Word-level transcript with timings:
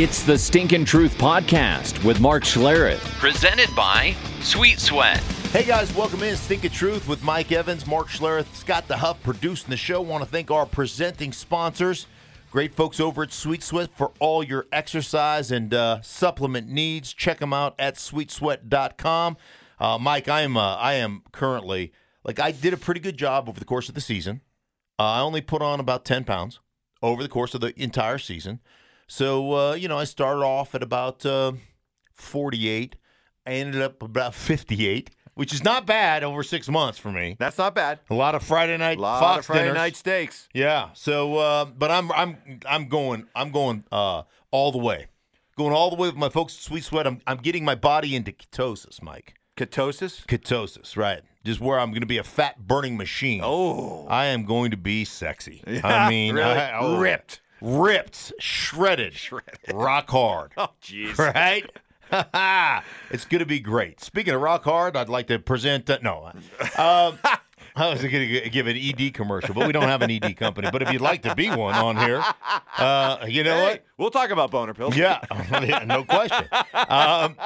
It's 0.00 0.22
the 0.22 0.38
Stinkin' 0.38 0.84
Truth 0.84 1.18
Podcast 1.18 2.04
with 2.04 2.20
Mark 2.20 2.44
Schlereth. 2.44 3.00
Presented 3.18 3.74
by 3.74 4.14
Sweet 4.40 4.78
Sweat. 4.78 5.18
Hey 5.50 5.64
guys, 5.64 5.92
welcome 5.92 6.22
in 6.22 6.36
Stinkin' 6.36 6.70
Truth 6.70 7.08
with 7.08 7.24
Mike 7.24 7.50
Evans, 7.50 7.84
Mark 7.84 8.06
Schlereth, 8.06 8.46
Scott 8.54 8.86
the 8.86 8.98
Huff 8.98 9.20
producing 9.24 9.70
the 9.70 9.76
show. 9.76 10.00
Want 10.00 10.22
to 10.22 10.30
thank 10.30 10.52
our 10.52 10.66
presenting 10.66 11.32
sponsors, 11.32 12.06
great 12.52 12.76
folks 12.76 13.00
over 13.00 13.24
at 13.24 13.32
Sweet 13.32 13.60
Sweat 13.60 13.90
for 13.92 14.12
all 14.20 14.44
your 14.44 14.68
exercise 14.70 15.50
and 15.50 15.74
uh, 15.74 16.00
supplement 16.00 16.68
needs. 16.68 17.12
Check 17.12 17.40
them 17.40 17.52
out 17.52 17.74
at 17.76 17.96
sweetsweat.com. 17.96 19.36
Uh, 19.80 19.98
Mike, 19.98 20.28
I 20.28 20.42
am 20.42 20.56
uh, 20.56 20.76
I 20.76 20.92
am 20.94 21.22
currently 21.32 21.92
like 22.22 22.38
I 22.38 22.52
did 22.52 22.72
a 22.72 22.76
pretty 22.76 23.00
good 23.00 23.16
job 23.16 23.48
over 23.48 23.58
the 23.58 23.66
course 23.66 23.88
of 23.88 23.96
the 23.96 24.00
season. 24.00 24.42
Uh, 24.96 25.02
I 25.02 25.20
only 25.22 25.40
put 25.40 25.60
on 25.60 25.80
about 25.80 26.04
ten 26.04 26.22
pounds 26.22 26.60
over 27.02 27.20
the 27.20 27.28
course 27.28 27.52
of 27.52 27.62
the 27.62 27.74
entire 27.82 28.18
season. 28.18 28.60
So 29.08 29.52
uh, 29.54 29.72
you 29.74 29.88
know, 29.88 29.98
I 29.98 30.04
started 30.04 30.42
off 30.44 30.74
at 30.74 30.82
about 30.82 31.26
uh, 31.26 31.52
forty-eight. 32.14 32.96
I 33.46 33.52
ended 33.52 33.80
up 33.82 34.02
about 34.02 34.34
fifty-eight, 34.48 35.10
which 35.34 35.52
is 35.52 35.64
not 35.64 35.86
bad 35.86 36.22
over 36.22 36.42
six 36.42 36.68
months 36.68 36.98
for 36.98 37.10
me. 37.10 37.36
That's 37.38 37.58
not 37.58 37.74
bad. 37.74 38.00
A 38.10 38.14
lot 38.14 38.34
of 38.34 38.42
Friday 38.42 38.76
night 38.76 38.98
A 38.98 39.00
lot 39.00 39.20
Fox 39.20 39.38
of 39.40 39.46
Friday 39.46 39.62
dinners. 39.62 39.74
night 39.76 39.96
steaks. 39.96 40.48
Yeah. 40.54 40.90
So, 40.94 41.36
uh, 41.36 41.64
but 41.64 41.90
I'm 41.90 42.12
I'm 42.12 42.60
I'm 42.66 42.88
going 42.88 43.26
I'm 43.34 43.50
going 43.50 43.84
uh, 43.90 44.22
all 44.50 44.72
the 44.72 44.78
way, 44.78 45.06
going 45.56 45.72
all 45.72 45.90
the 45.90 45.96
way 45.96 46.08
with 46.08 46.16
my 46.16 46.28
folks 46.28 46.54
at 46.56 46.60
Sweet 46.62 46.84
Sweat. 46.84 47.06
I'm 47.06 47.20
I'm 47.26 47.38
getting 47.38 47.64
my 47.64 47.74
body 47.74 48.14
into 48.14 48.32
ketosis, 48.32 49.02
Mike. 49.02 49.34
Ketosis? 49.56 50.24
Ketosis, 50.26 50.96
right? 50.96 51.22
Just 51.44 51.60
where 51.60 51.80
I'm 51.80 51.90
going 51.90 52.02
to 52.02 52.06
be 52.06 52.18
a 52.18 52.22
fat 52.24 52.66
burning 52.68 52.96
machine. 52.96 53.40
Oh. 53.42 54.06
I 54.08 54.26
am 54.26 54.44
going 54.44 54.70
to 54.70 54.76
be 54.76 55.04
sexy. 55.04 55.64
Yeah, 55.66 55.80
I 55.84 56.08
mean, 56.10 56.34
really? 56.36 56.48
I- 56.52 56.78
oh, 56.78 56.98
Ripped. 56.98 57.40
Ripped, 57.60 58.32
shredded, 58.38 59.14
Shredded. 59.14 59.58
rock 59.72 60.10
hard. 60.10 60.52
Oh, 60.58 60.68
jeez. 60.82 61.16
Right? 61.18 61.64
it's 63.10 63.24
going 63.26 63.40
to 63.40 63.46
be 63.46 63.60
great. 63.60 64.00
Speaking 64.00 64.34
of 64.34 64.40
rock 64.40 64.64
hard, 64.64 64.96
I'd 64.96 65.08
like 65.08 65.26
to 65.28 65.38
present. 65.38 65.88
Uh, 65.90 65.98
no, 66.02 66.30
um, 66.78 67.18
I 67.78 67.90
was 67.90 68.00
going 68.02 68.28
to 68.28 68.50
give 68.50 68.66
an 68.66 68.76
ED 68.76 69.14
commercial, 69.14 69.54
but 69.54 69.66
we 69.66 69.72
don't 69.72 69.84
have 69.88 70.02
an 70.02 70.10
ED 70.10 70.36
company. 70.36 70.68
But 70.70 70.82
if 70.82 70.92
you'd 70.92 71.00
like 71.00 71.22
to 71.22 71.34
be 71.34 71.48
one 71.50 71.74
on 71.74 71.96
here, 71.96 72.22
uh, 72.78 73.24
you 73.28 73.44
know 73.44 73.54
Hey, 73.56 73.64
what? 73.64 73.84
we'll 73.96 74.10
talk 74.10 74.30
about 74.30 74.50
boner 74.50 74.74
pills. 74.74 74.96
Yeah, 74.96 75.20
no 75.86 76.04
question. 76.04 76.46
Um, 76.74 77.36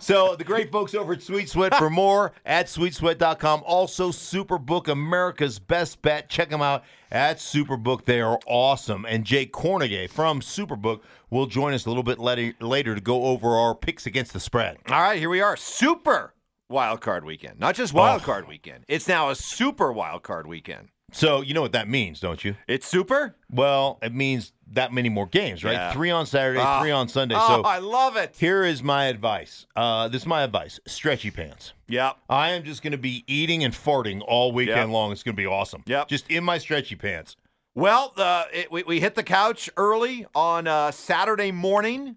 so 0.00 0.36
the 0.36 0.44
great 0.44 0.70
folks 0.72 0.94
over 0.94 1.12
at 1.14 1.22
Sweet 1.22 1.48
Sweat 1.48 1.74
for 1.76 1.90
more 1.90 2.32
at 2.44 2.66
sweetsweat.com. 2.66 3.62
Also, 3.66 4.10
Superbook, 4.10 4.88
America's 4.88 5.58
best 5.58 6.02
bet. 6.02 6.28
Check 6.28 6.50
them 6.50 6.62
out 6.62 6.84
at 7.10 7.38
Superbook. 7.38 8.04
They 8.04 8.20
are 8.20 8.38
awesome. 8.46 9.04
And 9.08 9.24
Jake 9.24 9.52
Kornegay 9.52 10.10
from 10.10 10.40
Superbook 10.40 11.00
will 11.30 11.46
join 11.46 11.74
us 11.74 11.84
a 11.86 11.88
little 11.88 12.02
bit 12.02 12.18
later, 12.18 12.54
later 12.60 12.94
to 12.94 13.00
go 13.00 13.24
over 13.24 13.56
our 13.56 13.74
picks 13.74 14.06
against 14.06 14.32
the 14.32 14.40
spread. 14.40 14.78
All 14.88 15.00
right, 15.00 15.18
here 15.18 15.30
we 15.30 15.40
are. 15.40 15.56
Super 15.56 16.32
wild 16.68 17.00
card 17.00 17.24
weekend. 17.24 17.58
Not 17.60 17.74
just 17.74 17.92
wild 17.92 18.22
Oh. 18.22 18.24
card 18.24 18.48
weekend. 18.48 18.84
It's 18.88 19.06
now 19.08 19.30
a 19.30 19.34
super 19.34 19.92
wild 19.92 20.22
card 20.22 20.46
weekend. 20.46 20.88
So 21.12 21.42
you 21.42 21.54
know 21.54 21.60
what 21.60 21.72
that 21.72 21.88
means, 21.88 22.18
don't 22.18 22.42
you? 22.44 22.56
It's 22.66 22.86
super? 22.86 23.36
Well, 23.50 23.98
it 24.02 24.12
means 24.12 24.52
that 24.72 24.92
many 24.92 25.08
more 25.08 25.26
games, 25.26 25.62
right? 25.62 25.74
Yeah. 25.74 25.92
Three 25.92 26.10
on 26.10 26.26
Saturday, 26.26 26.58
Ah. 26.60 26.80
three 26.80 26.90
on 26.90 27.08
Sunday. 27.08 27.36
Oh, 27.38 27.46
so 27.46 27.62
I 27.62 27.78
love 27.78 28.16
it. 28.16 28.34
here 28.38 28.64
is 28.64 28.82
my 28.82 29.04
advice. 29.04 29.66
Uh, 29.76 30.08
this 30.08 30.22
is 30.22 30.26
my 30.26 30.42
advice: 30.42 30.80
stretchy 30.86 31.30
pants. 31.30 31.72
Yep. 31.88 32.16
I 32.28 32.50
am 32.50 32.64
just 32.64 32.82
going 32.82 32.92
to 32.92 32.98
be 32.98 33.22
eating 33.28 33.62
and 33.62 33.72
farting 33.74 34.22
all 34.26 34.50
weekend 34.50 34.78
Yep. 34.78 34.88
long. 34.88 35.12
It's 35.12 35.22
going 35.22 35.36
to 35.36 35.40
be 35.40 35.46
awesome. 35.46 35.84
Yep. 35.86 36.08
Just 36.08 36.28
in 36.30 36.42
my 36.42 36.58
stretchy 36.58 36.96
pants. 36.96 37.36
Well, 37.76 38.12
uh, 38.16 38.44
it, 38.52 38.72
we, 38.72 38.82
we 38.84 39.00
hit 39.00 39.14
the 39.14 39.22
couch 39.22 39.68
early 39.76 40.26
on 40.34 40.66
uh, 40.66 40.90
Saturday 40.90 41.52
morning, 41.52 42.16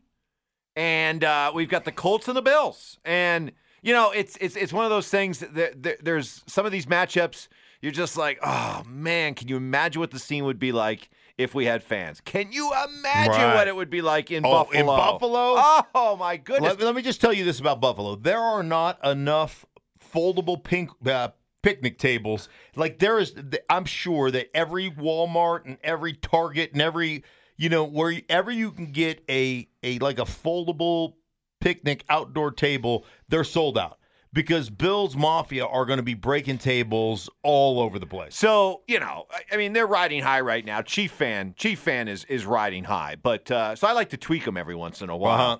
and 0.75 1.23
uh, 1.23 1.51
we've 1.53 1.69
got 1.69 1.83
the 1.85 1.91
Colts 1.91 2.27
and 2.27 2.37
the 2.37 2.41
Bills. 2.41 2.97
And 3.03 3.51
you 3.87 3.93
know, 3.93 4.11
it's 4.11 4.35
it's 4.41 4.55
it's 4.57 4.73
one 4.73 4.83
of 4.83 4.91
those 4.91 5.07
things. 5.09 5.39
That, 5.39 5.81
that 5.83 6.03
there's 6.03 6.43
some 6.45 6.65
of 6.65 6.71
these 6.73 6.85
matchups. 6.87 7.47
You're 7.81 7.91
just 7.93 8.17
like, 8.17 8.37
oh 8.43 8.83
man, 8.85 9.33
can 9.33 9.47
you 9.47 9.55
imagine 9.55 9.99
what 10.01 10.11
the 10.11 10.19
scene 10.19 10.43
would 10.43 10.59
be 10.59 10.71
like 10.71 11.09
if 11.37 11.55
we 11.55 11.65
had 11.65 11.83
fans? 11.83 12.19
Can 12.19 12.51
you 12.51 12.69
imagine 12.73 13.31
Right. 13.31 13.53
what 13.53 13.67
it 13.67 13.75
would 13.75 13.89
be 13.89 14.01
like 14.01 14.29
in 14.31 14.45
Oh, 14.45 14.51
Buffalo? 14.51 14.79
in 14.79 14.85
Buffalo? 14.87 15.55
Oh 15.95 16.17
my 16.19 16.35
goodness! 16.37 16.71
Let, 16.77 16.81
let 16.81 16.95
me 16.95 17.01
just 17.01 17.21
tell 17.21 17.31
you 17.31 17.45
this 17.45 17.59
about 17.61 17.79
Buffalo: 17.79 18.15
there 18.15 18.39
are 18.39 18.61
not 18.63 18.99
enough 19.05 19.65
foldable 20.13 20.61
pink 20.61 20.89
uh, 21.05 21.29
picnic 21.61 21.97
tables. 21.97 22.49
Like 22.75 22.99
there 22.99 23.19
is, 23.19 23.33
I'm 23.69 23.85
sure 23.85 24.31
that 24.31 24.49
every 24.55 24.89
Walmart 24.91 25.65
and 25.65 25.77
every 25.83 26.13
Target 26.13 26.73
and 26.73 26.81
every 26.81 27.23
you 27.57 27.69
know 27.69 27.83
wherever 27.85 28.51
you 28.51 28.71
can 28.71 28.91
get 28.91 29.23
a 29.29 29.67
a 29.83 29.99
like 29.99 30.19
a 30.19 30.23
foldable 30.25 31.13
picnic 31.59 32.03
outdoor 32.09 32.51
table, 32.51 33.05
they're 33.29 33.43
sold 33.43 33.77
out 33.77 33.99
because 34.33 34.69
Bill's 34.69 35.15
Mafia 35.15 35.65
are 35.65 35.85
going 35.85 35.97
to 35.97 36.03
be 36.03 36.13
breaking 36.13 36.57
tables 36.59 37.29
all 37.43 37.79
over 37.79 37.97
the 37.97 38.05
place. 38.05 38.35
So 38.35 38.81
you 38.87 38.99
know, 38.99 39.25
I- 39.51 39.57
mean, 39.57 39.73
they're 39.73 39.87
riding 39.87 40.21
high 40.23 40.41
right 40.41 40.65
now. 40.65 40.81
Chief 40.81 41.11
fan, 41.11 41.55
Chief 41.57 41.79
fan 41.79 42.07
is 42.07 42.25
is 42.25 42.45
riding 42.45 42.83
high, 42.85 43.15
but 43.21 43.49
uh, 43.51 43.75
so 43.75 43.87
I 43.87 43.93
like 43.93 44.09
to 44.09 44.17
tweak 44.17 44.45
them 44.45 44.57
every 44.57 44.75
once 44.75 45.01
in 45.01 45.09
a 45.09 45.17
while. 45.17 45.53
Uh-huh. 45.53 45.57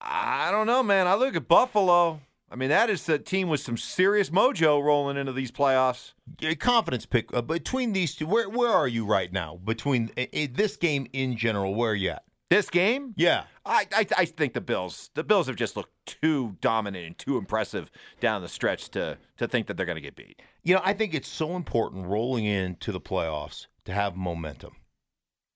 I 0.00 0.50
don't 0.50 0.66
know, 0.66 0.82
man. 0.82 1.06
I 1.06 1.14
look 1.14 1.36
at 1.36 1.46
Buffalo. 1.46 2.20
I 2.50 2.54
mean, 2.54 2.68
that 2.68 2.90
is 2.90 3.08
a 3.08 3.18
team 3.18 3.48
with 3.48 3.60
some 3.60 3.78
serious 3.78 4.28
mojo 4.28 4.82
rolling 4.82 5.16
into 5.16 5.32
these 5.32 5.50
playoffs. 5.50 6.12
A 6.42 6.54
confidence 6.54 7.06
pick 7.06 7.32
uh, 7.34 7.40
between 7.40 7.94
these 7.94 8.14
two. 8.14 8.26
Where 8.26 8.48
where 8.50 8.68
are 8.68 8.88
you 8.88 9.06
right 9.06 9.32
now? 9.32 9.58
Between 9.64 10.10
uh, 10.18 10.22
uh, 10.34 10.46
this 10.52 10.76
game 10.76 11.06
in 11.14 11.36
general, 11.38 11.74
where 11.74 11.92
are 11.92 11.94
you 11.94 12.10
at? 12.10 12.24
This 12.52 12.68
game, 12.68 13.14
Yeah. 13.16 13.44
I, 13.64 13.86
I 13.92 14.06
I 14.18 14.24
think 14.26 14.52
the 14.52 14.60
Bills 14.60 15.08
the 15.14 15.24
Bills 15.24 15.46
have 15.46 15.56
just 15.56 15.74
looked 15.74 16.20
too 16.20 16.58
dominant 16.60 17.06
and 17.06 17.18
too 17.18 17.38
impressive 17.38 17.90
down 18.20 18.42
the 18.42 18.48
stretch 18.48 18.90
to 18.90 19.16
to 19.38 19.48
think 19.48 19.68
that 19.68 19.78
they're 19.78 19.86
going 19.86 19.96
to 19.96 20.02
get 20.02 20.16
beat. 20.16 20.42
You 20.62 20.74
know, 20.74 20.82
I 20.84 20.92
think 20.92 21.14
it's 21.14 21.28
so 21.28 21.56
important 21.56 22.06
rolling 22.06 22.44
into 22.44 22.92
the 22.92 23.00
playoffs 23.00 23.68
to 23.86 23.92
have 23.94 24.16
momentum, 24.16 24.76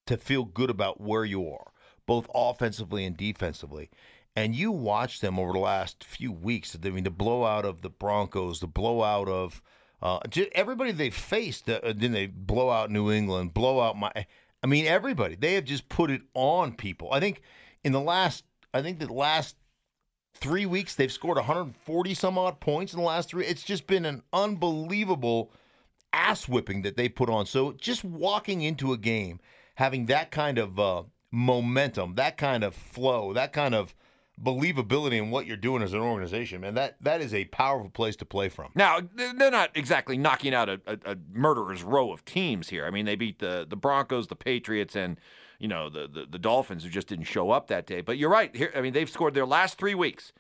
to 0.07 0.17
feel 0.17 0.45
good 0.45 0.71
about 0.71 0.99
where 0.99 1.27
you 1.27 1.47
are, 1.47 1.73
both 2.07 2.31
offensively 2.35 3.05
and 3.05 3.15
defensively. 3.15 3.91
And 4.35 4.55
you 4.55 4.71
watch 4.71 5.21
them 5.21 5.39
over 5.39 5.53
the 5.53 5.59
last 5.59 6.03
few 6.03 6.33
weeks. 6.33 6.77
I 6.83 6.89
mean, 6.89 7.05
the 7.05 7.11
blowout 7.11 7.67
of 7.67 7.83
the 7.83 7.91
Broncos, 7.91 8.61
the 8.61 8.67
blowout 8.67 9.29
of 9.29 9.61
uh, 10.01 10.21
everybody 10.53 10.93
they 10.93 11.11
faced. 11.11 11.69
Uh, 11.69 11.81
then 11.95 12.13
they 12.13 12.27
blow 12.27 12.71
out 12.71 12.91
New 12.91 13.11
England, 13.11 13.53
blow 13.53 13.81
out 13.81 13.99
my. 13.99 14.13
I 14.67 14.69
mean, 14.69 14.87
everybody. 14.87 15.37
They 15.37 15.55
have 15.55 15.65
just 15.65 15.89
put 15.89 16.11
it 16.11 16.23
on 16.35 16.73
people. 16.73 17.13
I 17.13 17.21
think 17.21 17.41
in 17.85 17.93
the 17.93 18.01
last, 18.01 18.43
I 18.75 18.83
think 18.83 18.99
the 18.99 19.13
last 19.13 19.55
three 20.35 20.67
weeks 20.67 20.97
they've 20.97 21.13
scored 21.13 21.37
140 21.37 22.15
some 22.15 22.37
odd 22.37 22.59
points 22.59 22.93
in 22.93 22.99
the 22.99 23.07
last 23.07 23.29
three. 23.29 23.47
It's 23.47 23.63
just 23.63 23.87
been 23.87 24.05
an 24.05 24.25
unbelievable 24.33 25.53
ass 26.13 26.49
whipping 26.49 26.83
that 26.83 26.97
they 26.97 27.09
put 27.09 27.31
on. 27.31 27.47
So 27.47 27.75
just 27.75 28.03
walking 28.03 28.63
into 28.63 28.93
a 28.93 28.99
game, 28.99 29.39
having 29.77 30.07
that 30.07 30.33
kind 30.33 30.59
of 30.59 30.81
uh, 30.81 31.05
momentum, 31.31 32.17
that 32.17 32.37
kind 32.37 32.65
of 32.65 32.75
flow, 32.75 33.33
that 33.35 33.53
kind 33.53 33.73
of 33.73 33.95
believability 34.43 35.15
in 35.19 35.31
what 35.31 35.47
you're 35.47 35.57
doing 35.57 35.83
as 35.83 35.93
an 35.93 36.01
organization, 36.01 36.61
man, 36.61 36.75
that 36.75 36.97
that 37.01 37.21
is 37.21 37.33
a 37.33 37.45
powerful 37.47 37.91
place 37.91 38.17
to 38.17 38.25
play 38.25 38.49
from. 38.49 38.71
Now 38.75 39.01
they're 39.15 39.51
not 39.51 39.71
exactly 39.75 40.19
knocking 40.19 40.55
out 40.55 40.69
a, 40.69 40.81
a, 40.87 41.13
a 41.13 41.17
murderer's 41.33 41.83
row 41.83 42.13
of 42.13 42.25
teams 42.25 42.69
here. 42.69 42.85
I 42.87 42.91
mean, 42.91 43.07
they 43.07 43.17
beat 43.17 43.39
the 43.39 43.67
the 43.69 43.77
Broncos, 43.77 44.27
the 44.29 44.37
Patriots, 44.37 44.95
and 44.97 45.19
you 45.59 45.69
know 45.69 45.89
the, 45.89 46.07
the 46.07 46.27
the 46.31 46.39
Dolphins 46.39 46.85
who 46.85 46.91
just 46.91 47.09
didn't 47.09 47.25
show 47.25 47.51
up 47.51 47.69
that 47.69 47.87
day. 47.87 48.01
But 48.03 48.19
you're 48.19 48.31
right. 48.31 48.55
Here, 48.55 48.71
I 48.77 48.81
mean, 48.83 48.93
they've 48.93 49.09
scored 49.11 49.35
their 49.35 49.47
last 49.47 49.79
three 49.79 49.95
weeks. 49.95 50.33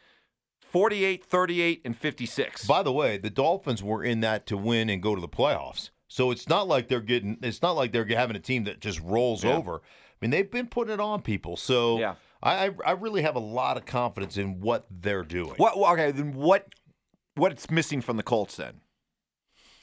48, 0.60 1.24
38, 1.24 1.82
and 1.84 1.96
56. 1.96 2.66
By 2.66 2.82
the 2.82 2.92
way, 2.92 3.18
the 3.18 3.30
Dolphins 3.30 3.82
were 3.82 4.02
in 4.02 4.20
that 4.20 4.46
to 4.46 4.56
win 4.56 4.90
and 4.90 5.00
go 5.02 5.14
to 5.14 5.20
the 5.20 5.28
playoffs. 5.28 5.90
So 6.08 6.30
it's 6.30 6.48
not 6.48 6.66
like 6.68 6.88
they're 6.88 7.00
getting. 7.00 7.38
It's 7.42 7.62
not 7.62 7.72
like 7.76 7.92
they're 7.92 8.04
having 8.06 8.36
a 8.36 8.40
team 8.40 8.64
that 8.64 8.80
just 8.80 9.00
rolls 9.00 9.44
Yeah. 9.44 9.56
over. 9.56 9.76
I 9.76 9.80
mean, 10.20 10.30
they've 10.30 10.50
been 10.50 10.66
putting 10.66 10.92
it 10.92 11.00
on 11.00 11.22
people. 11.22 11.56
So 11.56 11.98
Yeah. 11.98 12.14
I, 12.46 12.66
I 12.66 12.70
I 12.86 12.90
really 12.92 13.22
have 13.22 13.34
a 13.34 13.40
lot 13.40 13.76
of 13.76 13.84
confidence 13.86 14.36
in 14.36 14.60
what 14.60 14.86
they're 14.90 15.24
doing. 15.24 15.54
What? 15.56 15.76
Okay, 15.76 16.12
then 16.12 16.32
what? 16.32 16.66
What's 17.34 17.70
missing 17.70 18.00
from 18.00 18.16
the 18.16 18.22
Colts 18.22 18.56
then? 18.56 18.80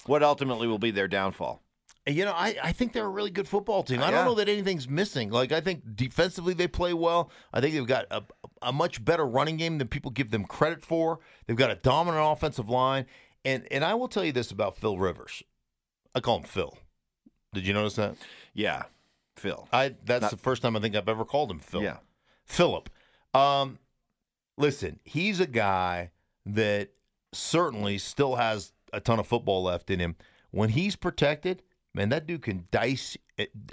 What 0.05 0.23
ultimately 0.23 0.67
will 0.67 0.79
be 0.79 0.91
their 0.91 1.07
downfall? 1.07 1.61
You 2.05 2.25
know, 2.25 2.33
I, 2.33 2.55
I 2.61 2.71
think 2.73 2.91
they're 2.91 3.05
a 3.05 3.09
really 3.09 3.29
good 3.29 3.47
football 3.47 3.83
team. 3.83 4.01
Uh, 4.01 4.05
I 4.05 4.11
don't 4.11 4.25
know 4.25 4.35
that 4.35 4.49
anything's 4.49 4.89
missing. 4.89 5.29
Like, 5.29 5.53
I 5.53 5.61
think 5.61 5.95
defensively 5.95 6.53
they 6.53 6.67
play 6.67 6.93
well. 6.93 7.31
I 7.53 7.61
think 7.61 7.73
they've 7.73 7.87
got 7.87 8.07
a, 8.11 8.23
a 8.61 8.73
much 8.73 9.05
better 9.05 9.25
running 9.25 9.55
game 9.55 9.77
than 9.77 9.87
people 9.87 10.11
give 10.11 10.29
them 10.29 10.43
credit 10.43 10.83
for. 10.83 11.19
They've 11.47 11.55
got 11.55 11.71
a 11.71 11.75
dominant 11.75 12.25
offensive 12.25 12.69
line. 12.69 13.05
And 13.45 13.67
and 13.71 13.83
I 13.83 13.93
will 13.93 14.07
tell 14.07 14.23
you 14.23 14.31
this 14.31 14.51
about 14.51 14.77
Phil 14.77 14.97
Rivers. 14.97 15.43
I 16.15 16.21
call 16.21 16.37
him 16.37 16.43
Phil. 16.43 16.77
Did 17.53 17.67
you 17.67 17.73
notice 17.73 17.95
that? 17.95 18.15
Yeah, 18.53 18.83
Phil. 19.35 19.67
I 19.71 19.95
that's 20.05 20.23
Not- 20.23 20.31
the 20.31 20.37
first 20.37 20.61
time 20.61 20.75
I 20.75 20.79
think 20.79 20.95
I've 20.95 21.09
ever 21.09 21.25
called 21.25 21.51
him 21.51 21.59
Phil. 21.59 21.83
Yeah. 21.83 21.97
Philip. 22.45 22.89
Um, 23.33 23.79
listen, 24.57 24.99
he's 25.03 25.39
a 25.39 25.47
guy 25.47 26.11
that 26.45 26.89
certainly 27.31 27.97
still 27.97 28.35
has 28.35 28.73
a 28.91 28.99
ton 28.99 29.19
of 29.19 29.27
football 29.27 29.63
left 29.63 29.89
in 29.89 29.99
him. 29.99 30.15
When 30.51 30.69
he's 30.69 30.95
protected, 30.95 31.63
man, 31.93 32.09
that 32.09 32.27
dude 32.27 32.43
can 32.43 32.67
dice. 32.71 33.17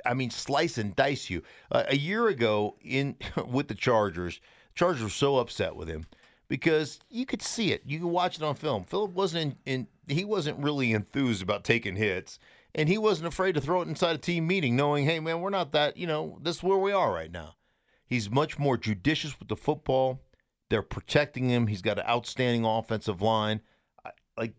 I 0.07 0.15
mean, 0.15 0.31
slice 0.31 0.79
and 0.79 0.97
dice 0.97 1.29
you. 1.29 1.43
Uh, 1.71 1.85
a 1.89 1.97
year 1.97 2.29
ago, 2.29 2.77
in 2.81 3.17
with 3.47 3.69
the 3.69 3.75
Chargers, 3.75 4.41
Chargers 4.75 5.03
were 5.03 5.11
so 5.11 5.39
upset 5.39 5.77
with 5.77 5.89
him 5.89 6.07
because 6.49 7.01
you 7.11 7.27
could 7.27 7.43
see 7.43 7.73
it. 7.73 7.83
You 7.87 7.99
could 8.01 8.09
watch 8.09 8.37
it 8.37 8.43
on 8.43 8.55
film. 8.55 8.85
Philip 8.85 9.13
wasn't 9.13 9.59
in, 9.67 9.87
in 10.09 10.17
he 10.17 10.25
wasn't 10.25 10.59
really 10.59 10.93
enthused 10.93 11.43
about 11.43 11.65
taking 11.65 11.97
hits. 11.97 12.39
And 12.75 12.89
he 12.89 12.99
wasn't 12.99 13.29
afraid 13.29 13.57
to 13.57 13.61
throw 13.61 13.83
it 13.83 13.89
inside 13.89 14.15
a 14.15 14.19
team 14.19 14.47
meeting, 14.47 14.77
knowing, 14.77 15.05
hey, 15.05 15.19
man, 15.19 15.41
we're 15.41 15.51
not 15.51 15.73
that, 15.73 15.97
you 15.97 16.07
know, 16.07 16.39
this 16.41 16.57
is 16.57 16.63
where 16.63 16.79
we 16.79 16.93
are 16.93 17.13
right 17.13 17.31
now. 17.31 17.57
He's 18.11 18.29
much 18.29 18.59
more 18.59 18.77
judicious 18.77 19.39
with 19.39 19.49
the 19.49 19.57
football. 19.57 20.21
They're 20.69 20.83
protecting 20.83 21.49
him. 21.49 21.69
He's 21.69 21.81
got 21.81 21.99
an 21.99 22.05
outstanding 22.07 22.65
offensive 22.65 23.23
line. 23.23 23.61
Like 24.37 24.55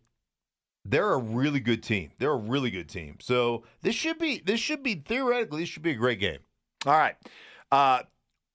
they're 0.86 1.14
a 1.14 1.18
really 1.20 1.60
good 1.60 1.84
team. 1.84 2.12
They're 2.18 2.32
a 2.32 2.36
really 2.38 2.72
good 2.72 2.90
team. 2.90 3.18
So 3.22 3.64
this 3.82 3.94
should 3.94 4.18
be 4.18 4.42
this 4.44 4.60
should 4.60 4.82
be 4.84 4.96
theoretically 4.96 5.62
this 5.62 5.70
should 5.70 5.84
be 5.84 5.92
a 5.92 5.96
great 5.96 6.20
game. 6.20 6.40
All 6.86 6.94
right. 6.98 7.16
Uh, 7.72 8.04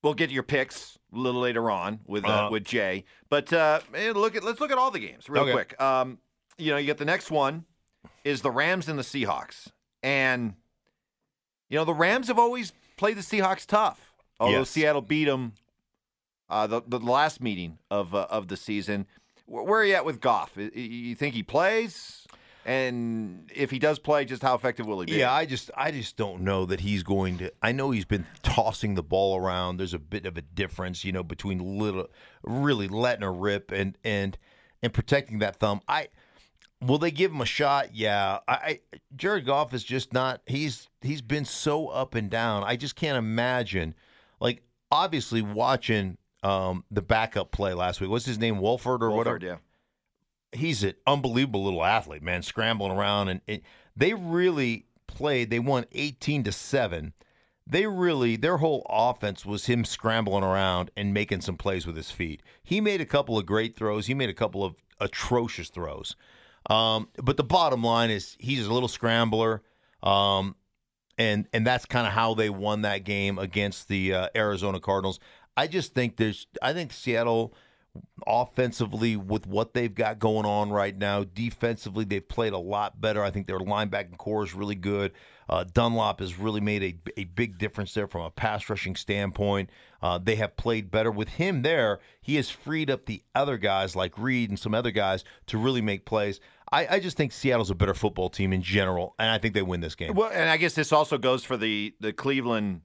we'll 0.03 0.15
get 0.15 0.31
your 0.31 0.43
picks 0.43 0.99
a 1.15 1.17
little 1.19 1.41
later 1.43 1.71
on 1.71 2.01
with 2.07 2.25
uh, 2.25 2.29
Uh-huh. 2.29 2.49
with 2.53 2.65
Jay. 2.65 3.05
But 3.29 3.53
uh, 3.53 3.81
eh, 3.95 4.13
look 4.15 4.35
at 4.35 4.43
let's 4.45 4.61
look 4.61 4.71
at 4.73 4.79
all 4.79 4.91
the 4.91 4.99
games 4.99 5.29
real 5.29 5.43
Okay. 5.43 5.53
quick. 5.53 5.81
Um, 5.81 6.19
you 6.59 6.71
know, 6.73 6.79
you 6.79 6.87
get 6.87 6.99
the 6.99 7.05
next 7.05 7.31
one 7.31 7.65
is 8.25 8.41
the 8.43 8.51
Rams 8.51 8.89
and 8.89 8.99
the 8.99 9.03
Seahawks, 9.03 9.69
and 10.03 10.55
you 11.69 11.77
know 11.79 11.85
the 11.85 11.95
Rams 11.95 12.29
have 12.29 12.39
always 12.39 12.73
played 12.97 13.17
the 13.17 13.23
Seahawks 13.23 13.67
tough. 13.67 14.06
Although 14.39 14.59
Yes. 14.59 14.71
Seattle 14.71 15.03
beat 15.03 15.25
them 15.25 15.53
uh, 16.49 16.67
the 16.67 16.83
the 16.87 16.99
last 17.01 17.41
meeting 17.43 17.79
of 17.91 18.15
uh, 18.15 18.27
of 18.31 18.49
the 18.49 18.57
season. 18.57 19.07
Where, 19.47 19.81
are 19.81 19.85
you 19.85 19.95
at 19.95 20.05
with 20.05 20.21
Goff? 20.21 20.57
You 20.57 21.15
think 21.15 21.35
he 21.35 21.43
plays? 21.45 22.27
And 22.65 23.49
if 23.55 23.71
he 23.71 23.79
does 23.79 24.01
play, 24.01 24.25
just 24.25 24.43
how 24.43 24.57
effective 24.57 24.87
will 24.87 24.99
he 24.99 25.07
be? 25.07 25.13
Yeah, 25.13 25.33
I 25.33 25.47
just 25.47 25.71
I 25.77 25.93
just 25.93 26.17
don't 26.17 26.41
know 26.41 26.65
that 26.67 26.81
he's 26.81 27.05
going 27.05 27.39
to. 27.39 27.53
I 27.63 27.71
know 27.71 27.93
he's 27.93 28.05
been 28.05 28.27
tossing 28.43 28.97
the 28.97 29.05
ball 29.05 29.37
around. 29.37 29.77
There's 29.77 29.95
a 29.95 30.01
bit 30.01 30.27
of 30.27 30.37
a 30.37 30.43
difference, 30.43 31.05
you 31.05 31.13
know, 31.13 31.23
between 31.23 31.79
little 31.79 32.09
really 32.43 32.89
letting 32.89 33.23
her 33.23 33.33
rip 33.33 33.71
and 33.71 33.97
and 34.03 34.37
and 34.83 34.93
protecting 34.93 35.39
that 35.39 35.61
thumb. 35.61 35.81
I 35.87 36.09
will 36.81 36.99
they 36.99 37.13
give 37.13 37.31
him 37.31 37.41
a 37.41 37.47
shot? 37.47 37.95
Yeah. 37.95 38.41
I, 38.49 38.55
I 38.55 38.81
Jared 39.15 39.47
Goff 39.47 39.73
is 39.73 39.85
just 39.85 40.13
not. 40.13 40.41
He's 40.47 40.89
he's 41.03 41.23
been 41.23 41.45
so 41.45 41.87
up 41.87 42.17
and 42.17 42.29
down. 42.29 42.65
I 42.65 42.75
just 42.75 42.97
can't 42.97 43.17
imagine. 43.17 43.95
Obviously 44.91 45.43
watching 45.43 46.19
um 46.43 46.85
the 46.91 47.03
backup 47.03 47.51
play 47.51 47.75
last 47.75 48.01
week. 48.01 48.11
What's 48.11 48.27
his 48.27 48.39
name? 48.39 48.59
Wolford 48.59 49.03
or 49.03 49.11
whatever 49.11 49.39
yeah. 49.43 49.57
he's 50.53 50.85
an 50.85 50.95
unbelievable 51.07 51.65
little 51.65 51.85
athlete, 51.85 52.23
man, 52.23 52.43
scrambling 52.43 52.93
around, 52.93 53.29
and 53.29 53.41
it, 53.47 53.63
they 53.97 54.15
really 54.15 54.87
played. 55.07 55.51
They 55.51 55.59
won 55.59 55.87
eighteen 55.93 56.45
to 56.45 56.53
seven. 56.53 57.15
They 57.67 57.87
really 57.87 58.37
their 58.37 58.59
whole 58.59 58.87
offense 58.89 59.45
was 59.45 59.67
him 59.67 59.85
scrambling 59.85 60.45
around 60.45 60.91
and 60.97 61.13
making 61.13 61.41
some 61.41 61.57
plays 61.57 61.87
with 61.87 61.97
his 61.97 62.11
feet. 62.11 62.43
He 62.63 62.81
made 62.81 63.01
a 63.01 63.07
couple 63.07 63.37
of 63.37 63.45
great 63.45 63.77
throws. 63.77 64.07
He 64.07 64.15
made 64.15 64.31
a 64.31 64.35
couple 64.35 64.65
of 64.65 64.77
atrocious 65.01 65.69
throws. 65.69 66.15
Um, 66.71 67.09
but 67.23 67.37
the 67.37 67.45
bottom 67.45 67.83
line 67.83 68.11
is 68.11 68.37
he's 68.39 68.67
a 68.67 68.73
little 68.73 68.89
scrambler. 68.89 69.63
Um, 70.03 70.55
and 71.19 71.47
and 71.53 71.67
that's 71.67 71.87
kind 71.87 72.07
of 72.07 72.13
how 72.13 72.35
they 72.35 72.51
won 72.51 72.83
that 72.83 73.05
game 73.05 73.39
against 73.39 73.89
the 73.89 74.15
uh, 74.15 74.29
Arizona 74.37 74.81
Cardinals. 74.81 75.21
I 75.57 75.67
just 75.67 75.95
think 75.95 76.17
there's 76.17 76.47
I 76.63 76.73
think 76.73 76.93
Seattle 76.93 77.55
offensively 78.27 79.17
with 79.17 79.47
what 79.47 79.75
they've 79.75 79.95
got 79.95 80.19
going 80.19 80.47
on 80.47 80.71
right 80.71 80.97
now. 80.97 81.25
Defensively, 81.25 82.05
they've 82.05 82.27
played 82.27 82.53
a 82.53 82.59
lot 82.59 83.01
better. 83.01 83.23
I 83.23 83.31
think 83.31 83.47
their 83.47 83.59
linebacking 83.59 84.19
core 84.19 84.45
is 84.45 84.55
really 84.55 84.75
good. 84.75 85.13
Uh, 85.49 85.65
Dunlap 85.65 86.21
has 86.21 86.39
really 86.39 86.61
made 86.61 86.83
a, 86.83 87.21
a 87.21 87.25
big 87.25 87.59
difference 87.59 87.95
there 87.95 88.09
from 88.09 88.23
a 88.23 88.31
pass 88.31 88.69
rushing 88.69 88.97
standpoint. 88.97 89.71
Uh, 90.03 90.19
they 90.19 90.37
have 90.37 90.57
played 90.57 90.91
better 90.91 91.11
with 91.11 91.29
him 91.29 91.63
there. 91.63 92.01
He 92.21 92.37
has 92.37 92.51
freed 92.51 92.91
up 92.91 93.07
the 93.07 93.23
other 93.35 93.57
guys 93.57 93.95
like 93.95 94.19
Reed 94.19 94.51
and 94.51 94.59
some 94.59 94.75
other 94.75 94.91
guys 94.91 95.25
to 95.47 95.59
really 95.59 95.81
make 95.81 96.05
plays. 96.05 96.41
I, 96.73 96.97
I 96.97 97.01
just 97.01 97.17
think 97.17 97.33
Seattle's 97.33 97.71
a 97.71 97.75
better 97.75 97.95
football 97.95 98.29
team 98.29 98.53
in 98.53 98.61
general, 98.63 99.15
and 99.19 99.31
I 99.31 99.39
think 99.39 99.55
they 99.55 99.63
win 99.63 99.81
this 99.81 99.95
game. 99.95 100.15
Well, 100.15 100.31
and 100.33 100.49
I 100.51 100.57
guess 100.57 100.75
this 100.75 100.93
also 100.93 101.17
goes 101.19 101.45
for 101.45 101.57
the 101.57 101.95
the 102.01 102.13
Cleveland 102.13 102.83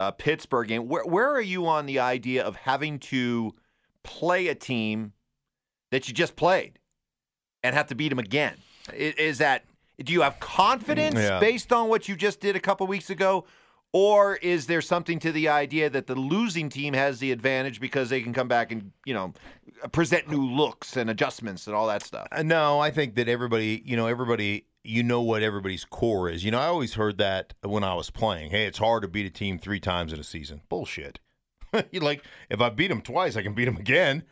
uh, 0.00 0.12
Pittsburgh 0.12 0.68
game. 0.68 0.88
Where 0.88 1.04
where 1.04 1.30
are 1.30 1.40
you 1.40 1.66
on 1.66 1.86
the 1.86 1.98
idea 1.98 2.42
of 2.44 2.56
having 2.56 2.98
to 3.00 3.54
play 4.02 4.48
a 4.48 4.54
team 4.54 5.12
that 5.90 6.08
you 6.08 6.14
just 6.14 6.36
played 6.36 6.78
and 7.62 7.74
have 7.74 7.86
to 7.88 7.94
beat 7.94 8.08
them 8.08 8.18
again? 8.18 8.54
I- 8.88 9.14
Is, 9.18 9.38
that 9.38 9.64
do 10.02 10.12
you 10.12 10.22
have 10.22 10.40
confidence 10.40 11.16
Yeah. 11.16 11.38
based 11.40 11.72
on 11.72 11.88
what 11.88 12.08
you 12.08 12.16
just 12.16 12.40
did 12.40 12.56
a 12.56 12.60
couple 12.60 12.86
weeks 12.86 13.10
ago? 13.10 13.44
Or 13.92 14.36
is 14.36 14.66
there 14.66 14.82
something 14.82 15.18
to 15.20 15.32
the 15.32 15.48
idea 15.48 15.88
that 15.88 16.06
the 16.06 16.14
losing 16.14 16.68
team 16.68 16.92
has 16.92 17.20
the 17.20 17.32
advantage 17.32 17.80
because 17.80 18.10
they 18.10 18.20
can 18.20 18.34
come 18.34 18.48
back 18.48 18.70
and, 18.70 18.92
you 19.06 19.14
know, 19.14 19.32
present 19.92 20.28
new 20.28 20.44
looks 20.44 20.96
and 20.96 21.08
adjustments 21.08 21.66
and 21.66 21.74
all 21.74 21.86
that 21.86 22.02
stuff? 22.02 22.28
Uh, 22.30 22.42
No, 22.42 22.80
I 22.80 22.90
think 22.90 23.14
that 23.14 23.28
everybody, 23.28 23.82
you 23.86 23.96
know, 23.96 24.06
everybody, 24.06 24.66
you 24.84 25.02
know 25.02 25.22
what 25.22 25.42
everybody's 25.42 25.86
core 25.86 26.28
is. 26.28 26.44
You 26.44 26.50
know, 26.50 26.58
I 26.58 26.66
always 26.66 26.94
heard 26.94 27.16
that 27.18 27.54
when 27.62 27.82
I 27.82 27.94
was 27.94 28.10
playing. 28.10 28.50
Hey, 28.50 28.66
it's 28.66 28.78
hard 28.78 29.02
to 29.02 29.08
beat 29.08 29.26
a 29.26 29.30
team 29.30 29.58
three 29.58 29.80
times 29.80 30.12
in 30.12 30.20
a 30.20 30.24
season. 30.24 30.60
Bullshit. 30.68 31.18
like 31.92 32.24
if 32.50 32.60
I 32.60 32.68
beat 32.68 32.88
them 32.88 33.00
twice, 33.00 33.36
I 33.36 33.42
can 33.42 33.54
beat 33.54 33.66
them 33.66 33.76
again. 33.76 34.24